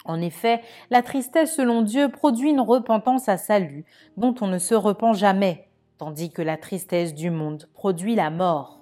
En 0.05 0.21
effet, 0.21 0.61
la 0.91 1.01
tristesse 1.01 1.55
selon 1.55 1.81
Dieu 1.81 2.09
produit 2.09 2.51
une 2.51 2.61
repentance 2.61 3.27
à 3.27 3.37
salut, 3.37 3.85
dont 4.17 4.35
on 4.41 4.47
ne 4.47 4.59
se 4.59 4.75
repent 4.75 5.13
jamais, 5.13 5.64
tandis 5.97 6.29
que 6.29 6.41
la 6.41 6.57
tristesse 6.57 7.13
du 7.13 7.29
monde 7.29 7.69
produit 7.73 8.15
la 8.15 8.29
mort. 8.29 8.79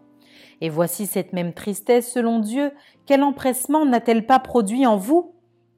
Et 0.61 0.69
voici 0.69 1.05
cette 1.05 1.33
même 1.33 1.53
tristesse 1.53 2.11
selon 2.11 2.39
Dieu, 2.39 2.71
quel 3.05 3.23
empressement 3.23 3.85
n'a-t-elle 3.85 4.25
pas 4.25 4.39
produit 4.39 4.85
en 4.85 4.97
vous? 4.97 5.33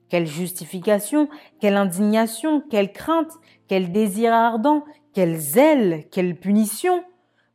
Quelle 0.09 0.27
justification, 0.27 1.27
quelle 1.59 1.75
indignation, 1.75 2.61
quelle 2.61 2.91
crainte, 2.91 3.31
quel 3.67 3.91
désir 3.91 4.33
ardent, 4.33 4.83
quel 5.13 5.37
zèle, 5.37 6.05
quelle 6.11 6.35
punition? 6.35 7.03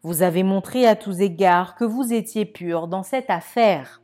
Vous 0.03 0.23
avez 0.23 0.43
montré 0.43 0.87
à 0.87 0.97
tous 0.97 1.21
égards 1.21 1.75
que 1.75 1.85
vous 1.85 2.12
étiez 2.12 2.47
pur 2.47 2.88
dans 2.88 3.03
cette 3.03 3.31
affaire. 3.31 4.03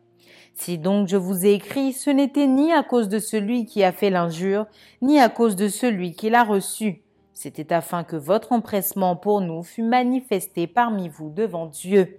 Si 0.55 0.79
donc 0.79 1.09
je 1.09 1.17
vous 1.17 1.45
ai 1.45 1.55
écrit, 1.55 1.93
ce 1.93 2.11
n'était 2.11 2.47
ni 2.47 2.73
à 2.73 2.83
cause 2.83 3.09
de 3.09 3.19
celui 3.19 3.67
qui 3.67 3.83
a 3.83 3.93
fait 3.93 4.11
l'injure, 4.11 4.67
ni 5.03 5.19
à 5.19 5.29
cause 5.29 5.57
de 5.57 5.69
celui 5.69 6.13
qui 6.13 6.31
l'a 6.31 6.45
reçu. 6.45 7.03
C'était 7.37 7.75
afin 7.75 8.03
que 8.03 8.17
votre 8.17 8.53
empressement 8.53 9.15
pour 9.15 9.43
nous 9.43 9.63
fût 9.63 9.83
manifesté 9.83 10.67
parmi 10.67 11.11
vous 11.11 11.29
devant 11.29 11.67
Dieu. 11.67 12.19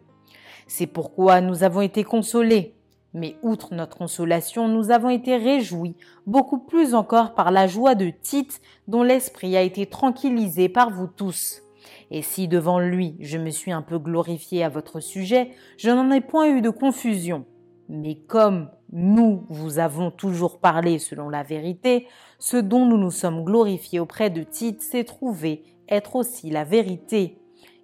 C'est 0.67 0.86
pourquoi 0.86 1.41
nous 1.41 1.63
avons 1.63 1.82
été 1.82 2.03
consolés. 2.03 2.75
Mais 3.15 3.36
outre 3.41 3.73
notre 3.73 3.97
consolation, 3.97 4.67
nous 4.67 4.91
avons 4.91 5.10
été 5.10 5.36
réjouis, 5.36 5.95
beaucoup 6.27 6.60
plus 6.60 6.93
encore 6.93 7.34
par 7.34 7.49
la 7.49 7.65
joie 7.65 7.95
de 7.95 8.12
Tite, 8.12 8.62
dont 8.88 9.01
l'esprit 9.01 9.58
a 9.58 9.63
été 9.63 9.88
tranquillisé 9.88 10.69
par 10.69 10.91
vous 10.91 11.08
tous 11.08 11.63
Et 12.12 12.21
si 12.21 12.47
devant 12.47 12.80
lui 12.80 13.15
je 13.19 13.39
me 13.39 13.49
suis 13.49 13.71
un 13.71 13.82
peu 13.82 13.97
glorifié 13.97 14.63
à 14.63 14.69
votre 14.69 14.99
sujet, 14.99 15.49
je 15.77 15.89
n'en 15.89 16.12
ai 16.12 16.21
point 16.21 16.47
eu 16.47 16.62
de 16.62 16.69
confusion. 16.69 17.43
Mais 17.89 18.13
comme 18.13 18.69
nous 18.91 19.43
vous 19.50 19.80
avons 19.80 20.12
toujours 20.12 20.60
parlé 20.60 21.00
selon 21.00 21.30
la 21.30 21.43
vérité, 21.43 22.08
ce 22.39 22.58
dont 22.58 22.86
nous 22.86 22.97
nous 22.97 23.12
sommes 23.12 23.43
glorifiés 23.43 24.00
auprès 24.00 24.30
de 24.30 24.43
Tite 24.43 24.82
s'est 24.82 25.04
trouvé 25.04 25.63
être 25.89 26.15
aussi 26.15 26.50
la 26.50 26.63
vérité. 26.63 27.38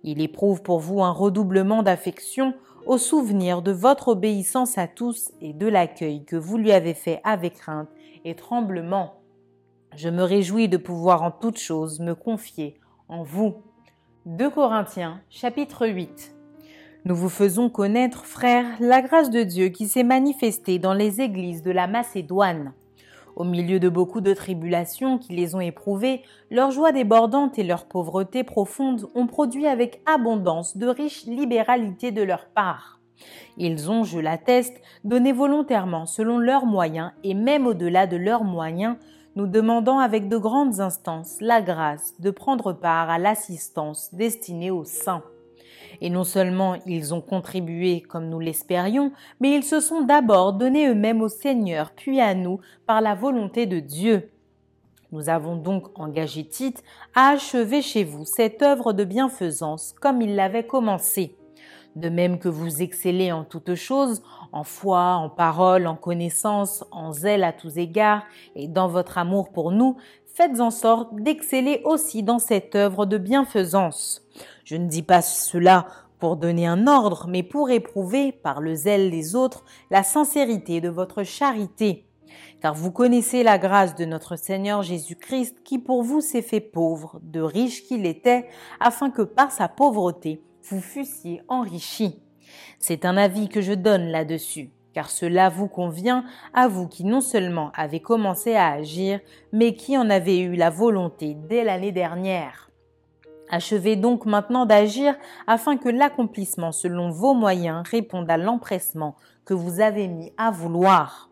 Il 0.04 0.22
éprouve 0.22 0.62
pour 0.62 0.80
vous 0.80 1.02
un 1.02 1.12
redoublement 1.12 1.84
d'affection 1.84 2.54
au 2.86 2.98
souvenir 2.98 3.62
de 3.62 3.72
votre 3.72 4.10
obéissance 4.10 4.78
à 4.78 4.88
tous 4.88 5.32
et 5.42 5.54
de 5.54 5.68
l'accueil 5.68 6.26
que 6.26 6.36
vous 6.36 6.58
lui 6.58 6.72
avez 6.72 6.94
fait 6.94 7.22
avec 7.24 7.56
crainte 7.56 7.90
et 8.26 8.36
tremblement. 8.36 9.16
Je 9.96 10.10
me 10.10 10.24
réjouis 10.24 10.68
de 10.68 10.78
pouvoir 10.78 11.24
en 11.24 11.32
toutes 11.32 11.60
choses 11.60 12.00
me 12.00 12.16
confier 12.16 12.80
en 13.08 13.24
vous. 13.24 13.56
2 14.26 14.50
Corinthiens 14.50 15.22
chapitre 15.30 15.88
8 15.88 16.33
Nous 17.06 17.16
vous 17.16 17.28
faisons 17.28 17.70
connaître, 17.70 18.26
frères, 18.26 18.66
la 18.80 19.02
grâce 19.02 19.30
de 19.30 19.44
Dieu 19.44 19.68
qui 19.68 19.88
s'est 19.88 20.04
manifestée 20.04 20.80
dans 20.80 20.94
les 20.94 21.20
églises 21.20 21.62
de 21.62 21.72
la 21.72 21.86
Macédoine. 21.86 22.72
Au 23.36 23.44
milieu 23.44 23.78
de 23.82 23.90
beaucoup 23.90 24.22
de 24.22 24.34
tribulations 24.34 25.18
qui 25.18 25.34
les 25.34 25.54
ont 25.54 25.60
éprouvées, 25.60 26.22
leur 26.50 26.72
joie 26.72 26.94
débordante 26.94 27.60
et 27.60 27.64
leur 27.64 27.88
pauvreté 27.88 28.46
profonde 28.46 29.10
ont 29.16 29.28
produit 29.28 29.68
avec 29.68 30.02
abondance 30.06 30.78
de 30.78 30.88
riches 30.88 31.26
libéralités 31.26 32.14
de 32.14 32.24
leur 32.24 32.46
part. 32.46 33.02
Ils 33.58 33.92
ont, 33.92 34.06
je 34.06 34.20
l'atteste, 34.20 34.80
donné 35.04 35.34
volontairement 35.34 36.06
selon 36.06 36.38
leurs 36.38 36.66
moyens 36.66 37.12
et 37.26 37.34
même 37.34 37.68
au-delà 37.68 38.08
de 38.08 38.16
leurs 38.16 38.46
moyens 38.46 38.96
nous 39.36 39.48
demandant 39.48 40.00
avec 40.00 40.30
de 40.30 40.38
grandes 40.38 40.80
instances 40.80 41.36
la 41.42 41.62
grâce 41.62 42.14
de 42.22 42.32
prendre 42.32 42.72
part 42.72 43.10
à 43.10 43.20
l'assistance 43.20 44.14
destinée 44.14 44.72
aux 44.72 44.86
saints. 44.86 45.24
Et 46.02 46.10
non 46.10 46.24
seulement 46.24 46.76
ils 46.86 47.14
ont 47.14 47.22
contribué 47.22 48.02
comme 48.02 48.30
nous 48.30 48.40
l'espérions, 48.40 49.12
mais 49.40 49.56
ils 49.56 49.64
se 49.64 49.80
sont 49.80 50.02
d'abord 50.02 50.54
donnés 50.54 50.88
eux-mêmes 50.88 51.22
au 51.22 51.30
Seigneur, 51.30 51.92
puis 51.96 52.20
à 52.20 52.34
nous, 52.36 52.60
par 52.86 53.02
la 53.02 53.16
volonté 53.16 53.66
de 53.66 53.80
Dieu. 53.80 54.30
Nous 55.12 55.30
avons 55.30 55.56
donc 55.56 55.98
engagé 56.00 56.44
Tite 56.44 56.84
à 57.14 57.30
achever 57.30 57.82
chez 57.82 58.04
vous 58.04 58.26
cette 58.26 58.62
œuvre 58.62 58.94
de 58.94 59.04
bienfaisance 59.04 59.94
comme 60.02 60.22
il 60.22 60.36
l'avait 60.36 60.66
commencé 60.66 61.36
de 61.96 62.10
même 62.10 62.40
que 62.40 62.50
vous 62.50 62.82
excellez 62.82 63.32
en 63.32 63.44
toutes 63.44 63.76
choses, 63.76 64.24
en 64.52 64.64
foi, 64.64 65.16
en 65.16 65.30
parole, 65.30 65.88
en 65.88 65.96
connaissance, 65.96 66.84
en 66.92 67.12
zèle 67.12 67.44
à 67.44 67.54
tous 67.54 67.78
égards, 67.78 68.24
et 68.56 68.68
dans 68.68 68.88
votre 68.88 69.18
amour 69.18 69.52
pour 69.52 69.72
nous, 69.72 69.98
faites 70.34 70.60
en 70.60 70.72
sorte 70.72 71.16
d'exceller 71.16 71.82
aussi 71.86 72.24
dans 72.24 72.40
cette 72.40 72.76
œuvre 72.76 73.06
de 73.06 73.18
bienfaisance. 73.18 74.28
Je 74.66 74.76
ne 74.76 74.88
dis 74.88 75.04
pas 75.04 75.22
cela 75.22 75.86
pour 76.20 76.38
donner 76.38 76.66
un 76.66 76.88
ordre, 76.88 77.28
mais 77.30 77.44
pour 77.44 77.70
éprouver, 77.70 78.32
par 78.32 78.60
le 78.60 78.74
zèle 78.74 79.12
des 79.12 79.36
autres, 79.36 79.64
la 79.92 80.04
sincérité 80.04 80.82
de 80.82 80.90
votre 80.90 81.24
charité. 81.24 82.06
Car 82.62 82.74
vous 82.74 82.92
connaissez 82.92 83.44
la 83.44 83.60
grâce 83.60 83.94
de 83.94 84.06
notre 84.06 84.36
Seigneur 84.36 84.82
Jésus-Christ 84.82 85.64
qui 85.64 85.78
pour 85.78 86.02
vous 86.02 86.22
s'est 86.22 86.42
fait 86.42 86.62
pauvre, 86.62 87.20
de 87.22 87.42
riche 87.42 87.84
qu'il 87.84 88.06
était, 88.06 88.48
afin 88.80 89.12
que 89.12 89.22
par 89.22 89.52
sa 89.52 89.68
pauvreté, 89.68 90.42
vous 90.64 90.82
fussiez 90.82 91.42
enrichis. 91.48 92.24
C'est 92.80 93.06
un 93.06 93.18
avis 93.18 93.50
que 93.50 93.62
je 93.62 93.74
donne 93.74 94.08
là-dessus, 94.08 94.72
car 94.94 95.10
cela 95.10 95.50
vous 95.50 95.68
convient 95.68 96.24
à 96.54 96.68
vous 96.68 96.88
qui 96.88 97.04
non 97.04 97.22
seulement 97.22 97.72
avez 97.76 98.00
commencé 98.00 98.56
à 98.56 98.72
agir, 98.72 99.20
mais 99.52 99.74
qui 99.76 99.98
en 99.98 100.10
avez 100.10 100.40
eu 100.40 100.56
la 100.56 100.70
volonté 100.70 101.36
dès 101.36 101.64
l'année 101.64 101.92
dernière. 101.92 102.70
Achevez 103.50 103.96
donc 103.96 104.26
maintenant 104.26 104.66
d'agir 104.66 105.16
afin 105.48 105.78
que 105.78 105.90
l'accomplissement 105.90 106.72
selon 106.72 107.12
vos 107.12 107.34
moyens 107.34 107.88
réponde 107.90 108.30
à 108.30 108.38
l'empressement 108.38 109.16
que 109.46 109.54
vous 109.54 109.80
avez 109.80 110.08
mis 110.08 110.32
à 110.38 110.50
vouloir. 110.52 111.30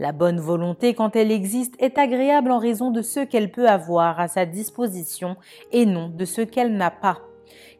La 0.00 0.10
bonne 0.10 0.40
volonté, 0.40 0.94
quand 0.94 1.14
elle 1.14 1.30
existe, 1.30 1.80
est 1.80 1.98
agréable 1.98 2.50
en 2.50 2.58
raison 2.58 2.90
de 2.90 3.02
ce 3.02 3.20
qu'elle 3.20 3.52
peut 3.52 3.68
avoir 3.68 4.18
à 4.18 4.26
sa 4.26 4.46
disposition 4.46 5.36
et 5.70 5.86
non 5.86 6.08
de 6.08 6.24
ce 6.24 6.40
qu'elle 6.40 6.76
n'a 6.76 6.90
pas 6.90 7.20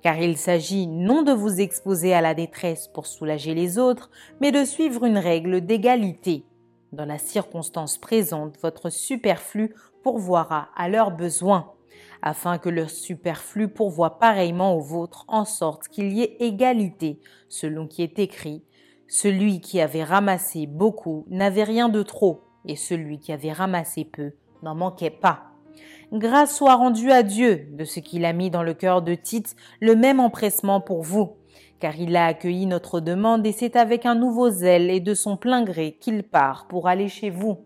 car 0.03 0.19
il 0.19 0.37
s'agit 0.37 0.87
non 0.87 1.23
de 1.23 1.33
vous 1.33 1.61
exposer 1.61 2.15
à 2.15 2.21
la 2.21 2.35
détresse 2.35 2.89
pour 2.89 3.07
soulager 3.07 3.55
les 3.55 3.79
autres, 3.79 4.11
mais 4.41 4.53
de 4.53 4.65
suivre 4.65 5.05
une 5.05 5.19
règle 5.19 5.61
d'égalité. 5.61 6.45
Dans 6.93 7.05
la 7.05 7.19
circonstance 7.19 7.99
présente, 7.99 8.59
votre 8.63 8.91
superflu 8.91 9.75
pourvoira 10.03 10.69
à 10.77 10.89
leurs 10.89 11.11
besoins, 11.11 11.73
afin 12.23 12.59
que 12.59 12.69
leur 12.69 12.91
superflu 12.91 13.69
pourvoie 13.69 14.19
pareillement 14.19 14.77
au 14.77 14.81
vôtre, 14.81 15.25
en 15.29 15.45
sorte 15.45 15.89
qu'il 15.89 16.13
y 16.13 16.23
ait 16.23 16.37
égalité, 16.41 17.19
selon 17.49 17.87
qui 17.87 18.03
est 18.03 18.19
écrit, 18.19 18.63
celui 19.09 19.61
qui 19.61 19.81
avait 19.81 20.05
ramassé 20.05 20.67
beaucoup 20.67 21.25
n'avait 21.29 21.65
rien 21.65 21.89
de 21.89 22.03
trop, 22.03 22.43
et 22.67 22.77
celui 22.77 23.19
qui 23.19 23.33
avait 23.33 23.53
ramassé 23.53 24.05
peu 24.05 24.33
n'en 24.63 24.75
manquait 24.75 25.11
pas. 25.11 25.54
Grâce 26.13 26.57
soit 26.57 26.75
rendue 26.75 27.11
à 27.11 27.23
Dieu 27.23 27.67
de 27.73 27.85
ce 27.85 28.01
qu'il 28.01 28.25
a 28.25 28.33
mis 28.33 28.51
dans 28.51 28.63
le 28.63 28.75
cœur 28.75 29.03
de 29.03 29.15
Tite 29.15 29.57
le 29.81 29.97
même 29.97 30.21
empressement 30.21 30.81
pour 30.81 31.03
vous, 31.03 31.37
car 31.81 31.99
il 31.99 32.15
a 32.17 32.27
accueilli 32.27 32.67
notre 32.67 33.01
demande 33.01 33.47
et 33.47 33.53
c'est 33.53 33.77
avec 33.77 34.07
un 34.07 34.15
nouveau 34.15 34.51
zèle 34.51 34.91
et 34.91 35.01
de 35.01 35.15
son 35.15 35.37
plein 35.37 35.65
gré 35.65 35.97
qu'il 36.01 36.23
part 36.23 36.67
pour 36.69 36.89
aller 36.89 37.09
chez 37.09 37.31
vous. 37.31 37.59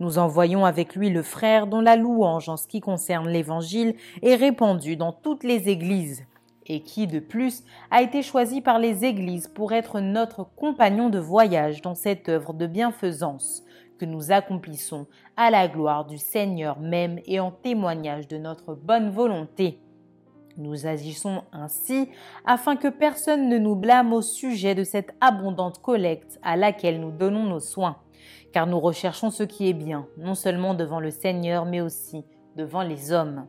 Nous 0.00 0.18
envoyons 0.18 0.64
avec 0.64 0.96
lui 0.96 1.10
le 1.10 1.22
frère 1.22 1.66
dont 1.66 1.80
la 1.80 1.96
louange 1.96 2.48
en 2.48 2.56
ce 2.56 2.66
qui 2.66 2.80
concerne 2.80 3.28
l'Évangile 3.28 3.94
est 4.22 4.34
répandue 4.34 4.96
dans 4.96 5.12
toutes 5.12 5.44
les 5.44 5.68
églises, 5.68 6.24
et 6.66 6.80
qui, 6.80 7.06
de 7.06 7.20
plus, 7.20 7.62
a 7.90 8.02
été 8.02 8.22
choisi 8.22 8.60
par 8.60 8.78
les 8.78 9.04
églises 9.04 9.46
pour 9.46 9.72
être 9.72 10.00
notre 10.00 10.44
compagnon 10.56 11.10
de 11.10 11.18
voyage 11.18 11.82
dans 11.82 11.94
cette 11.94 12.28
œuvre 12.28 12.54
de 12.54 12.66
bienfaisance 12.66 13.63
nous 14.04 14.32
accomplissons 14.32 15.06
à 15.36 15.50
la 15.50 15.68
gloire 15.68 16.04
du 16.04 16.18
Seigneur 16.18 16.78
même 16.80 17.20
et 17.26 17.40
en 17.40 17.50
témoignage 17.50 18.28
de 18.28 18.38
notre 18.38 18.74
bonne 18.74 19.10
volonté. 19.10 19.80
Nous 20.56 20.86
agissons 20.86 21.42
ainsi 21.52 22.08
afin 22.44 22.76
que 22.76 22.88
personne 22.88 23.48
ne 23.48 23.58
nous 23.58 23.74
blâme 23.74 24.12
au 24.12 24.22
sujet 24.22 24.74
de 24.74 24.84
cette 24.84 25.14
abondante 25.20 25.82
collecte 25.82 26.38
à 26.42 26.56
laquelle 26.56 27.00
nous 27.00 27.10
donnons 27.10 27.44
nos 27.44 27.60
soins, 27.60 27.96
car 28.52 28.66
nous 28.66 28.78
recherchons 28.78 29.30
ce 29.30 29.42
qui 29.42 29.68
est 29.68 29.74
bien, 29.74 30.06
non 30.16 30.34
seulement 30.34 30.74
devant 30.74 31.00
le 31.00 31.10
Seigneur, 31.10 31.64
mais 31.64 31.80
aussi 31.80 32.24
devant 32.56 32.82
les 32.82 33.10
hommes. 33.10 33.46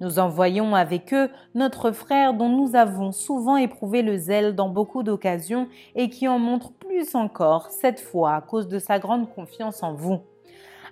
Nous 0.00 0.18
envoyons 0.18 0.74
avec 0.74 1.14
eux 1.14 1.30
notre 1.54 1.90
frère 1.90 2.34
dont 2.34 2.48
nous 2.48 2.76
avons 2.76 3.12
souvent 3.12 3.56
éprouvé 3.56 4.02
le 4.02 4.16
zèle 4.16 4.54
dans 4.54 4.68
beaucoup 4.68 5.02
d'occasions 5.02 5.68
et 5.94 6.10
qui 6.10 6.28
en 6.28 6.38
montre 6.38 6.72
encore 7.14 7.70
cette 7.70 8.00
fois 8.00 8.34
à 8.34 8.40
cause 8.40 8.68
de 8.68 8.78
sa 8.78 8.98
grande 8.98 9.28
confiance 9.28 9.82
en 9.82 9.94
vous. 9.94 10.20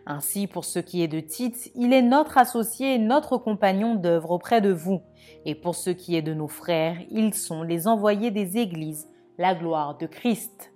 Ainsi, 0.07 0.47
pour 0.47 0.65
ce 0.65 0.79
qui 0.79 1.03
est 1.03 1.09
de 1.09 1.21
Tite, 1.21 1.71
il 1.75 1.95
est 1.95 2.03
notre 2.03 2.37
associé 2.37 2.95
et 2.95 2.99
notre 2.99 3.39
compagnon 3.39 3.95
d'œuvre 3.95 4.33
auprès 4.33 4.61
de 4.61 4.73
vous. 4.73 5.01
Et 5.47 5.55
pour 5.55 5.75
ce 5.75 5.91
qui 5.91 6.15
est 6.15 6.23
de 6.23 6.35
nos 6.35 6.49
frères, 6.49 6.99
ils 7.11 7.33
sont 7.33 7.63
les 7.63 7.89
envoyés 7.89 8.31
des 8.31 8.59
églises, 8.59 9.09
la 9.39 9.55
gloire 9.55 9.97
de 9.97 10.07
Christ. 10.07 10.73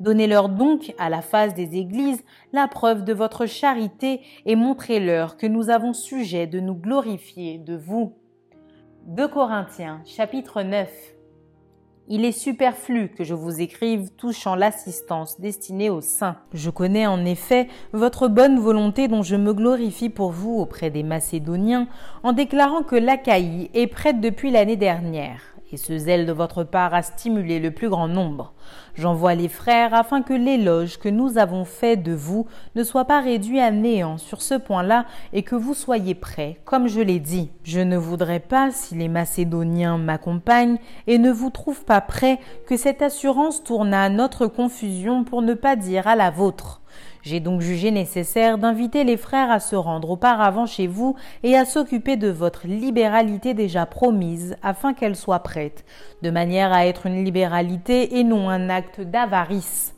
Donnez-leur 0.00 0.48
donc 0.48 0.94
à 0.98 1.10
la 1.10 1.22
face 1.22 1.54
des 1.54 1.76
églises 1.76 2.22
la 2.52 2.68
preuve 2.68 3.04
de 3.04 3.12
votre 3.12 3.46
charité 3.46 4.20
et 4.46 4.56
montrez-leur 4.56 5.36
que 5.36 5.46
nous 5.46 5.70
avons 5.70 5.92
sujet 5.92 6.46
de 6.46 6.60
nous 6.60 6.74
glorifier 6.74 7.58
de 7.58 7.76
vous. 7.76 8.14
2 9.06 9.28
Corinthiens 9.28 10.02
chapitre 10.04 10.62
9 10.62 11.15
il 12.08 12.24
est 12.24 12.32
superflu 12.32 13.08
que 13.08 13.24
je 13.24 13.34
vous 13.34 13.60
écrive 13.60 14.10
touchant 14.16 14.54
l'assistance 14.54 15.40
destinée 15.40 15.90
aux 15.90 16.00
saints. 16.00 16.36
Je 16.52 16.70
connais 16.70 17.06
en 17.06 17.24
effet 17.24 17.68
votre 17.92 18.28
bonne 18.28 18.58
volonté 18.58 19.08
dont 19.08 19.22
je 19.22 19.36
me 19.36 19.52
glorifie 19.52 20.10
pour 20.10 20.30
vous 20.30 20.54
auprès 20.54 20.90
des 20.90 21.02
Macédoniens 21.02 21.88
en 22.22 22.32
déclarant 22.32 22.82
que 22.82 22.96
l'Achaïe 22.96 23.70
est 23.74 23.86
prête 23.86 24.20
depuis 24.20 24.50
l'année 24.50 24.76
dernière 24.76 25.55
et 25.76 25.78
ce 25.78 25.98
zèle 25.98 26.24
de 26.24 26.32
votre 26.32 26.64
part 26.64 26.94
a 26.94 27.02
stimulé 27.02 27.60
le 27.60 27.70
plus 27.70 27.90
grand 27.90 28.08
nombre. 28.08 28.54
J'envoie 28.94 29.34
les 29.34 29.50
frères 29.50 29.92
afin 29.92 30.22
que 30.22 30.32
l'éloge 30.32 30.96
que 30.96 31.10
nous 31.10 31.36
avons 31.36 31.66
fait 31.66 31.98
de 31.98 32.14
vous 32.14 32.46
ne 32.76 32.82
soit 32.82 33.04
pas 33.04 33.20
réduit 33.20 33.60
à 33.60 33.70
néant 33.70 34.16
sur 34.16 34.40
ce 34.40 34.54
point-là 34.54 35.04
et 35.34 35.42
que 35.42 35.54
vous 35.54 35.74
soyez 35.74 36.14
prêts, 36.14 36.58
comme 36.64 36.88
je 36.88 37.02
l'ai 37.02 37.20
dit. 37.20 37.50
Je 37.62 37.80
ne 37.80 37.98
voudrais 37.98 38.40
pas, 38.40 38.70
si 38.70 38.94
les 38.94 39.08
Macédoniens 39.08 39.98
m'accompagnent 39.98 40.78
et 41.06 41.18
ne 41.18 41.30
vous 41.30 41.50
trouvent 41.50 41.84
pas 41.84 42.00
prêts, 42.00 42.40
que 42.66 42.78
cette 42.78 43.02
assurance 43.02 43.62
tourne 43.62 43.92
à 43.92 44.08
notre 44.08 44.46
confusion 44.46 45.24
pour 45.24 45.42
ne 45.42 45.52
pas 45.52 45.76
dire 45.76 46.06
à 46.06 46.16
la 46.16 46.30
vôtre. 46.30 46.80
J'ai 47.26 47.40
donc 47.40 47.60
jugé 47.60 47.90
nécessaire 47.90 48.56
d'inviter 48.56 49.02
les 49.02 49.16
frères 49.16 49.50
à 49.50 49.58
se 49.58 49.74
rendre 49.74 50.10
auparavant 50.10 50.64
chez 50.64 50.86
vous 50.86 51.16
et 51.42 51.56
à 51.56 51.64
s'occuper 51.64 52.16
de 52.16 52.28
votre 52.28 52.68
libéralité 52.68 53.52
déjà 53.52 53.84
promise 53.84 54.56
afin 54.62 54.94
qu'elle 54.94 55.16
soit 55.16 55.40
prête, 55.40 55.84
de 56.22 56.30
manière 56.30 56.72
à 56.72 56.86
être 56.86 57.06
une 57.06 57.24
libéralité 57.24 58.20
et 58.20 58.22
non 58.22 58.48
un 58.48 58.68
acte 58.68 59.00
d'avarice. 59.00 59.92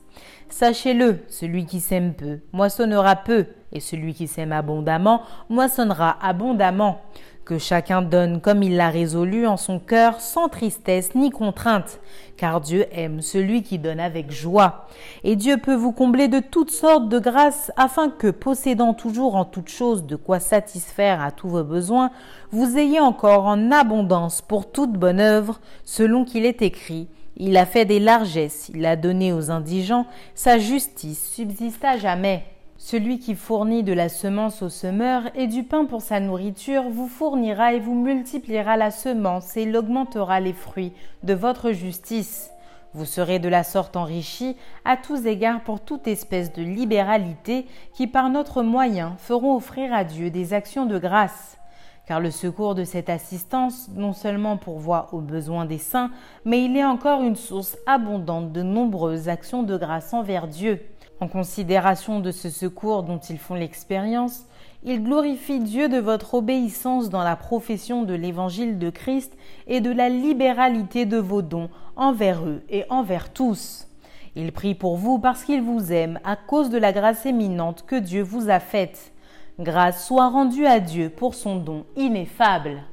Sachez-le, 0.48 1.18
celui 1.28 1.66
qui 1.66 1.80
sème 1.80 2.14
peu 2.14 2.38
moissonnera 2.54 3.14
peu, 3.14 3.44
et 3.72 3.80
celui 3.80 4.14
qui 4.14 4.26
sème 4.26 4.52
abondamment 4.52 5.20
moissonnera 5.50 6.16
abondamment. 6.22 7.02
Que 7.48 7.56
chacun 7.56 8.02
donne 8.02 8.42
comme 8.42 8.62
il 8.62 8.76
l'a 8.76 8.90
résolu 8.90 9.46
en 9.46 9.56
son 9.56 9.78
cœur, 9.78 10.20
sans 10.20 10.50
tristesse 10.50 11.14
ni 11.14 11.30
contrainte, 11.30 11.98
car 12.36 12.60
Dieu 12.60 12.84
aime 12.92 13.22
celui 13.22 13.62
qui 13.62 13.78
donne 13.78 14.00
avec 14.00 14.30
joie. 14.30 14.86
Et 15.24 15.34
Dieu 15.34 15.56
peut 15.56 15.74
vous 15.74 15.92
combler 15.92 16.28
de 16.28 16.40
toutes 16.40 16.70
sortes 16.70 17.08
de 17.08 17.18
grâces, 17.18 17.72
afin 17.78 18.10
que, 18.10 18.26
possédant 18.26 18.92
toujours 18.92 19.34
en 19.34 19.46
toutes 19.46 19.70
choses 19.70 20.04
de 20.04 20.14
quoi 20.14 20.40
satisfaire 20.40 21.22
à 21.22 21.30
tous 21.30 21.48
vos 21.48 21.64
besoins, 21.64 22.10
vous 22.50 22.76
ayez 22.76 23.00
encore 23.00 23.46
en 23.46 23.70
abondance 23.70 24.42
pour 24.42 24.70
toute 24.70 24.92
bonne 24.92 25.18
œuvre, 25.18 25.58
selon 25.84 26.26
qu'il 26.26 26.44
est 26.44 26.60
écrit. 26.60 27.08
Il 27.38 27.56
a 27.56 27.64
fait 27.64 27.86
des 27.86 27.98
largesses, 27.98 28.70
il 28.74 28.84
a 28.84 28.94
donné 28.94 29.32
aux 29.32 29.50
indigents, 29.50 30.04
sa 30.34 30.58
justice 30.58 31.32
subsiste 31.32 31.82
à 31.82 31.96
jamais. 31.96 32.44
Celui 32.80 33.18
qui 33.18 33.34
fournit 33.34 33.82
de 33.82 33.92
la 33.92 34.08
semence 34.08 34.62
au 34.62 34.68
semeur 34.68 35.24
et 35.34 35.48
du 35.48 35.64
pain 35.64 35.84
pour 35.84 36.00
sa 36.00 36.20
nourriture 36.20 36.84
vous 36.88 37.08
fournira 37.08 37.72
et 37.72 37.80
vous 37.80 37.96
multipliera 37.96 38.76
la 38.76 38.92
semence 38.92 39.56
et 39.56 39.66
l'augmentera 39.66 40.38
les 40.38 40.52
fruits 40.52 40.92
de 41.24 41.34
votre 41.34 41.72
justice. 41.72 42.52
Vous 42.94 43.04
serez 43.04 43.40
de 43.40 43.48
la 43.48 43.64
sorte 43.64 43.96
enrichis 43.96 44.56
à 44.84 44.96
tous 44.96 45.26
égards 45.26 45.64
pour 45.64 45.80
toute 45.80 46.06
espèce 46.06 46.52
de 46.52 46.62
libéralité 46.62 47.66
qui 47.94 48.06
par 48.06 48.30
notre 48.30 48.62
moyen 48.62 49.16
feront 49.18 49.56
offrir 49.56 49.92
à 49.92 50.04
Dieu 50.04 50.30
des 50.30 50.54
actions 50.54 50.86
de 50.86 51.00
grâce. 51.00 51.58
Car 52.06 52.20
le 52.20 52.30
secours 52.30 52.76
de 52.76 52.84
cette 52.84 53.10
assistance 53.10 53.88
non 53.96 54.12
seulement 54.12 54.56
pourvoit 54.56 55.08
aux 55.12 55.20
besoins 55.20 55.66
des 55.66 55.78
saints, 55.78 56.12
mais 56.44 56.64
il 56.64 56.76
est 56.76 56.84
encore 56.84 57.22
une 57.22 57.36
source 57.36 57.76
abondante 57.86 58.52
de 58.52 58.62
nombreuses 58.62 59.28
actions 59.28 59.64
de 59.64 59.76
grâce 59.76 60.14
envers 60.14 60.46
Dieu. 60.46 60.80
En 61.20 61.26
considération 61.26 62.20
de 62.20 62.30
ce 62.30 62.48
secours 62.48 63.02
dont 63.02 63.18
ils 63.18 63.38
font 63.38 63.54
l'expérience, 63.54 64.44
ils 64.84 65.02
glorifient 65.02 65.58
Dieu 65.58 65.88
de 65.88 65.98
votre 65.98 66.34
obéissance 66.34 67.10
dans 67.10 67.24
la 67.24 67.34
profession 67.34 68.04
de 68.04 68.14
l'évangile 68.14 68.78
de 68.78 68.90
Christ 68.90 69.36
et 69.66 69.80
de 69.80 69.90
la 69.90 70.08
libéralité 70.08 71.06
de 71.06 71.16
vos 71.16 71.42
dons 71.42 71.70
envers 71.96 72.44
eux 72.46 72.62
et 72.70 72.84
envers 72.88 73.32
tous. 73.32 73.88
Ils 74.36 74.52
prient 74.52 74.76
pour 74.76 74.96
vous 74.96 75.18
parce 75.18 75.42
qu'ils 75.42 75.62
vous 75.62 75.92
aiment 75.92 76.20
à 76.22 76.36
cause 76.36 76.70
de 76.70 76.78
la 76.78 76.92
grâce 76.92 77.26
éminente 77.26 77.84
que 77.86 77.96
Dieu 77.96 78.22
vous 78.22 78.50
a 78.50 78.60
faite. 78.60 79.12
Grâce 79.58 80.06
soit 80.06 80.28
rendue 80.28 80.66
à 80.66 80.78
Dieu 80.78 81.10
pour 81.10 81.34
son 81.34 81.56
don 81.56 81.84
ineffable. 81.96 82.84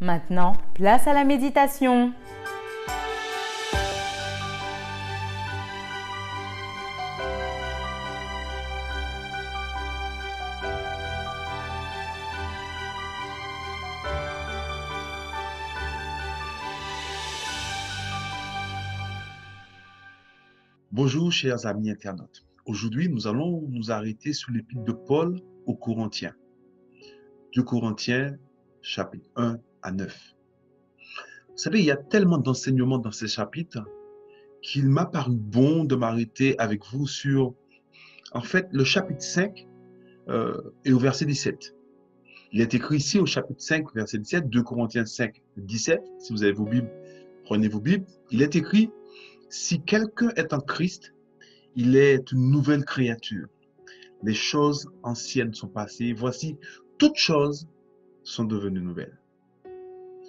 Maintenant, 0.00 0.52
place 0.74 1.08
à 1.08 1.12
la 1.12 1.24
méditation. 1.24 2.12
Bonjour 20.96 21.32
chers 21.32 21.66
amis 21.66 21.90
internautes. 21.90 22.44
Aujourd'hui, 22.66 23.08
nous 23.08 23.26
allons 23.26 23.66
nous 23.68 23.90
arrêter 23.90 24.32
sur 24.32 24.52
l'épître 24.52 24.84
de 24.84 24.92
Paul 24.92 25.40
aux 25.66 25.74
Corinthiens. 25.74 26.36
2 27.56 27.64
Corinthiens, 27.64 28.38
chapitre 28.80 29.28
1 29.34 29.58
à 29.82 29.90
9. 29.90 30.34
Vous 31.48 31.56
savez, 31.56 31.80
il 31.80 31.84
y 31.84 31.90
a 31.90 31.96
tellement 31.96 32.38
d'enseignements 32.38 32.98
dans 32.98 33.10
ces 33.10 33.26
chapitres 33.26 33.84
qu'il 34.62 34.88
m'a 34.88 35.04
paru 35.04 35.34
bon 35.34 35.82
de 35.82 35.96
m'arrêter 35.96 36.56
avec 36.60 36.84
vous 36.92 37.08
sur, 37.08 37.54
en 38.30 38.42
fait, 38.42 38.68
le 38.70 38.84
chapitre 38.84 39.24
5 39.24 39.66
euh, 40.28 40.62
et 40.84 40.92
au 40.92 41.00
verset 41.00 41.24
17. 41.24 41.74
Il 42.52 42.60
est 42.60 42.72
écrit 42.72 42.98
ici 42.98 43.18
au 43.18 43.26
chapitre 43.26 43.60
5, 43.60 43.92
verset 43.96 44.18
17, 44.18 44.48
2 44.48 44.62
Corinthiens 44.62 45.06
5, 45.06 45.42
17. 45.56 46.00
Si 46.20 46.32
vous 46.32 46.44
avez 46.44 46.52
vos 46.52 46.66
Bibles, 46.66 46.92
prenez 47.46 47.66
vos 47.66 47.80
Bibles. 47.80 48.06
Il 48.30 48.42
est 48.42 48.54
écrit, 48.54 48.92
si 49.54 49.80
quelqu'un 49.80 50.30
est 50.30 50.52
en 50.52 50.58
Christ, 50.58 51.14
il 51.76 51.96
est 51.96 52.32
une 52.32 52.50
nouvelle 52.50 52.84
créature. 52.84 53.46
Les 54.24 54.34
choses 54.34 54.90
anciennes 55.04 55.54
sont 55.54 55.68
passées. 55.68 56.12
Voici, 56.12 56.58
toutes 56.98 57.16
choses 57.16 57.68
sont 58.24 58.44
devenues 58.44 58.80
nouvelles. 58.80 59.16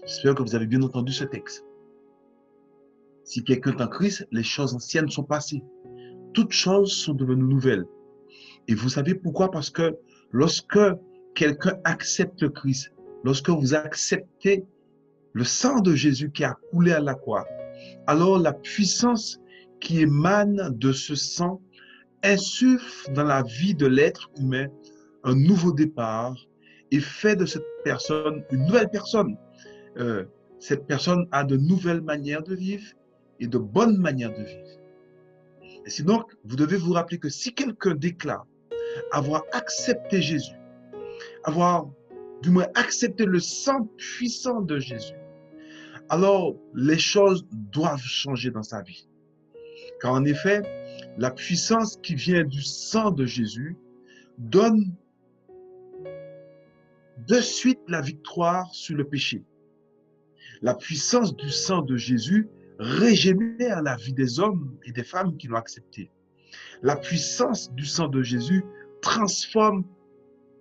J'espère 0.05 0.35
que 0.35 0.43
vous 0.43 0.53
avez 0.53 0.67
bien 0.67 0.83
entendu 0.83 1.11
ce 1.11 1.23
texte. 1.23 1.65
Si 3.23 3.43
quelqu'un 3.43 3.71
est 3.71 3.81
en 3.81 3.87
Christ, 3.87 4.27
les 4.31 4.43
choses 4.43 4.75
anciennes 4.75 5.09
sont 5.09 5.23
passées. 5.23 5.63
Toutes 6.35 6.51
choses 6.51 6.93
sont 6.93 7.15
devenues 7.15 7.47
nouvelles. 7.47 7.85
Et 8.67 8.75
vous 8.75 8.89
savez 8.89 9.15
pourquoi? 9.15 9.49
Parce 9.49 9.71
que 9.71 9.97
lorsque 10.31 10.79
quelqu'un 11.33 11.79
accepte 11.83 12.43
le 12.43 12.49
Christ, 12.49 12.93
lorsque 13.23 13.49
vous 13.49 13.73
acceptez 13.73 14.65
le 15.33 15.43
sang 15.43 15.79
de 15.79 15.95
Jésus 15.95 16.31
qui 16.31 16.43
a 16.43 16.55
coulé 16.69 16.91
à 16.91 16.99
la 16.99 17.15
croix, 17.15 17.47
alors 18.07 18.39
la 18.39 18.53
puissance 18.53 19.39
qui 19.79 20.01
émane 20.01 20.69
de 20.77 20.91
ce 20.91 21.15
sang 21.15 21.61
insuffle 22.23 23.11
dans 23.13 23.23
la 23.23 23.43
vie 23.43 23.75
de 23.75 23.85
l'être 23.85 24.29
humain 24.39 24.67
un 25.23 25.35
nouveau 25.35 25.71
départ 25.71 26.35
et 26.91 26.99
fait 26.99 27.35
de 27.35 27.45
cette 27.45 27.65
personne 27.83 28.43
une 28.51 28.65
nouvelle 28.65 28.89
personne. 28.89 29.37
Euh, 29.97 30.25
cette 30.59 30.87
personne 30.87 31.27
a 31.31 31.43
de 31.43 31.57
nouvelles 31.57 32.01
manières 32.01 32.43
de 32.43 32.55
vivre 32.55 32.85
et 33.39 33.47
de 33.47 33.57
bonnes 33.57 33.97
manières 33.97 34.31
de 34.31 34.43
vivre. 34.43 34.79
Et 35.85 35.89
sinon, 35.89 36.23
vous 36.43 36.55
devez 36.55 36.77
vous 36.77 36.93
rappeler 36.93 37.19
que 37.19 37.29
si 37.29 37.53
quelqu'un 37.53 37.95
déclare 37.95 38.47
avoir 39.11 39.43
accepté 39.51 40.21
Jésus, 40.21 40.55
avoir 41.43 41.89
du 42.41 42.49
moins 42.49 42.67
accepté 42.75 43.25
le 43.25 43.39
sang 43.39 43.87
puissant 43.97 44.61
de 44.61 44.79
Jésus, 44.79 45.13
alors 46.09 46.55
les 46.73 46.99
choses 46.99 47.45
doivent 47.51 47.99
changer 47.99 48.51
dans 48.51 48.63
sa 48.63 48.81
vie. 48.81 49.07
Car 50.01 50.13
en 50.13 50.25
effet, 50.25 50.61
la 51.17 51.31
puissance 51.31 51.97
qui 51.97 52.15
vient 52.15 52.43
du 52.43 52.61
sang 52.61 53.11
de 53.11 53.25
Jésus 53.25 53.77
donne 54.37 54.93
de 57.27 57.39
suite 57.39 57.79
la 57.87 58.01
victoire 58.01 58.73
sur 58.73 58.95
le 58.95 59.05
péché. 59.05 59.43
La 60.61 60.75
puissance 60.75 61.35
du 61.35 61.49
sang 61.49 61.81
de 61.81 61.95
Jésus 61.95 62.49
régénère 62.77 63.81
la 63.81 63.95
vie 63.95 64.13
des 64.13 64.39
hommes 64.39 64.77
et 64.83 64.91
des 64.91 65.03
femmes 65.03 65.37
qui 65.37 65.47
l'ont 65.47 65.57
accepté. 65.57 66.11
La 66.81 66.95
puissance 66.95 67.71
du 67.73 67.85
sang 67.85 68.07
de 68.07 68.21
Jésus 68.21 68.63
transforme 69.01 69.85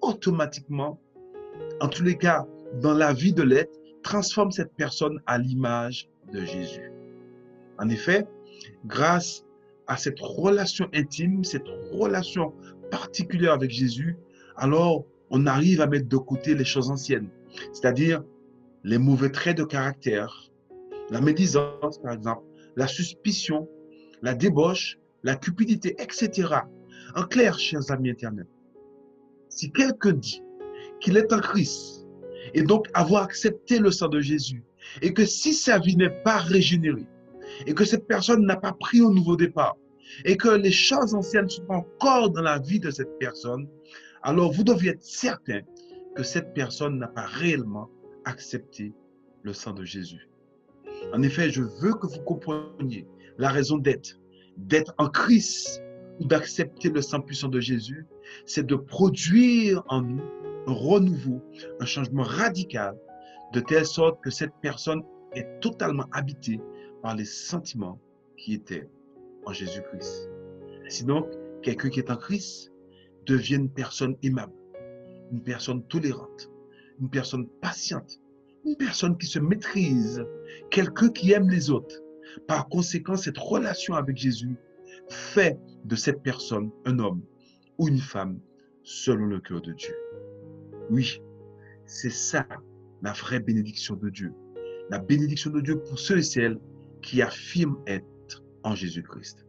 automatiquement, 0.00 1.00
en 1.80 1.88
tous 1.88 2.02
les 2.02 2.16
cas, 2.16 2.46
dans 2.80 2.94
la 2.94 3.12
vie 3.12 3.32
de 3.32 3.42
l'être, 3.42 3.78
transforme 4.04 4.52
cette 4.52 4.72
personne 4.76 5.20
à 5.26 5.38
l'image 5.38 6.08
de 6.32 6.44
Jésus. 6.44 6.92
En 7.78 7.88
effet, 7.88 8.28
grâce 8.86 9.44
à 9.88 9.96
cette 9.96 10.20
relation 10.20 10.88
intime, 10.94 11.42
cette 11.42 11.66
relation 11.90 12.52
particulière 12.90 13.52
avec 13.52 13.70
Jésus, 13.70 14.16
alors 14.56 15.04
on 15.30 15.46
arrive 15.46 15.80
à 15.80 15.88
mettre 15.88 16.08
de 16.08 16.16
côté 16.16 16.54
les 16.54 16.64
choses 16.64 16.90
anciennes, 16.90 17.28
c'est-à-dire 17.72 18.22
les 18.84 18.98
mauvais 18.98 19.30
traits 19.30 19.56
de 19.56 19.64
caractère, 19.64 20.50
la 21.10 21.20
médisance 21.20 21.98
par 21.98 22.12
exemple, 22.12 22.44
la 22.76 22.86
suspicion, 22.86 23.68
la 24.22 24.34
débauche, 24.34 24.98
la 25.22 25.34
cupidité, 25.34 25.96
etc. 25.98 26.54
En 27.16 27.24
clair, 27.24 27.58
chers 27.58 27.90
amis 27.90 28.10
internet, 28.10 28.46
si 29.48 29.72
quelqu'un 29.72 30.12
dit 30.12 30.42
qu'il 31.00 31.16
est 31.16 31.32
en 31.32 31.40
Christ, 31.40 32.03
et 32.52 32.62
donc 32.62 32.88
avoir 32.94 33.24
accepté 33.24 33.78
le 33.78 33.90
sang 33.90 34.08
de 34.08 34.20
Jésus. 34.20 34.62
Et 35.02 35.14
que 35.14 35.24
si 35.24 35.54
sa 35.54 35.78
vie 35.78 35.96
n'est 35.96 36.22
pas 36.22 36.38
régénérée, 36.38 37.06
et 37.66 37.74
que 37.74 37.84
cette 37.84 38.06
personne 38.06 38.44
n'a 38.44 38.56
pas 38.56 38.72
pris 38.72 39.00
au 39.00 39.10
nouveau 39.10 39.36
départ, 39.36 39.76
et 40.24 40.36
que 40.36 40.48
les 40.48 40.70
choses 40.70 41.14
anciennes 41.14 41.48
sont 41.48 41.66
encore 41.68 42.30
dans 42.30 42.42
la 42.42 42.58
vie 42.58 42.80
de 42.80 42.90
cette 42.90 43.18
personne, 43.18 43.66
alors 44.22 44.52
vous 44.52 44.64
devez 44.64 44.88
être 44.88 45.02
certain 45.02 45.60
que 46.14 46.22
cette 46.22 46.54
personne 46.54 46.98
n'a 46.98 47.08
pas 47.08 47.26
réellement 47.26 47.88
accepté 48.24 48.92
le 49.42 49.52
sang 49.52 49.72
de 49.72 49.84
Jésus. 49.84 50.28
En 51.12 51.22
effet, 51.22 51.50
je 51.50 51.62
veux 51.62 51.94
que 51.94 52.06
vous 52.06 52.20
compreniez 52.20 53.06
la 53.38 53.48
raison 53.48 53.78
d'être, 53.78 54.20
d'être 54.56 54.94
en 54.98 55.08
Christ 55.08 55.82
ou 56.20 56.26
d'accepter 56.26 56.88
le 56.90 57.02
sang 57.02 57.20
puissant 57.20 57.48
de 57.48 57.60
Jésus, 57.60 58.06
c'est 58.46 58.64
de 58.64 58.76
produire 58.76 59.82
en 59.88 60.02
nous 60.02 60.22
un 60.66 60.72
renouveau, 60.72 61.42
un 61.80 61.86
changement 61.86 62.22
radical, 62.22 62.96
de 63.52 63.60
telle 63.60 63.86
sorte 63.86 64.22
que 64.22 64.30
cette 64.30 64.54
personne 64.62 65.02
est 65.34 65.60
totalement 65.60 66.06
habitée 66.12 66.60
par 67.02 67.14
les 67.14 67.24
sentiments 67.24 68.00
qui 68.36 68.54
étaient 68.54 68.88
en 69.46 69.52
Jésus-Christ. 69.52 70.30
Sinon, 70.88 71.28
quelqu'un 71.62 71.88
qui 71.88 72.00
est 72.00 72.10
en 72.10 72.16
Christ 72.16 72.72
devient 73.26 73.56
une 73.56 73.70
personne 73.70 74.16
aimable, 74.22 74.52
une 75.32 75.42
personne 75.42 75.82
tolérante, 75.86 76.50
une 77.00 77.08
personne 77.08 77.46
patiente, 77.60 78.20
une 78.64 78.76
personne 78.76 79.16
qui 79.18 79.26
se 79.26 79.38
maîtrise, 79.38 80.24
quelqu'un 80.70 81.10
qui 81.10 81.32
aime 81.32 81.48
les 81.48 81.70
autres. 81.70 82.00
Par 82.46 82.68
conséquent, 82.68 83.16
cette 83.16 83.38
relation 83.38 83.94
avec 83.94 84.16
Jésus 84.16 84.56
fait 85.08 85.58
de 85.84 85.96
cette 85.96 86.22
personne 86.22 86.70
un 86.84 86.98
homme 86.98 87.22
ou 87.78 87.88
une 87.88 87.98
femme 87.98 88.40
selon 88.82 89.26
le 89.26 89.40
cœur 89.40 89.60
de 89.60 89.72
Dieu. 89.72 89.94
Oui, 90.90 91.20
c'est 91.86 92.10
ça 92.10 92.46
la 93.02 93.12
vraie 93.12 93.40
bénédiction 93.40 93.96
de 93.96 94.08
Dieu. 94.10 94.32
La 94.90 94.98
bénédiction 94.98 95.50
de 95.50 95.60
Dieu 95.60 95.78
pour 95.78 95.98
ceux 95.98 96.18
et 96.18 96.22
celles 96.22 96.58
qui 97.02 97.22
affirment 97.22 97.78
être 97.86 98.42
en 98.62 98.74
Jésus-Christ. 98.74 99.46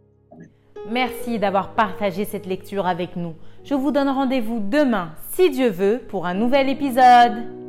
Merci 0.89 1.39
d'avoir 1.39 1.73
partagé 1.73 2.25
cette 2.25 2.45
lecture 2.45 2.85
avec 2.85 3.15
nous. 3.15 3.33
Je 3.63 3.73
vous 3.73 3.91
donne 3.91 4.09
rendez-vous 4.09 4.59
demain, 4.59 5.15
si 5.31 5.49
Dieu 5.49 5.69
veut, 5.69 6.01
pour 6.07 6.27
un 6.27 6.35
nouvel 6.35 6.69
épisode. 6.69 7.64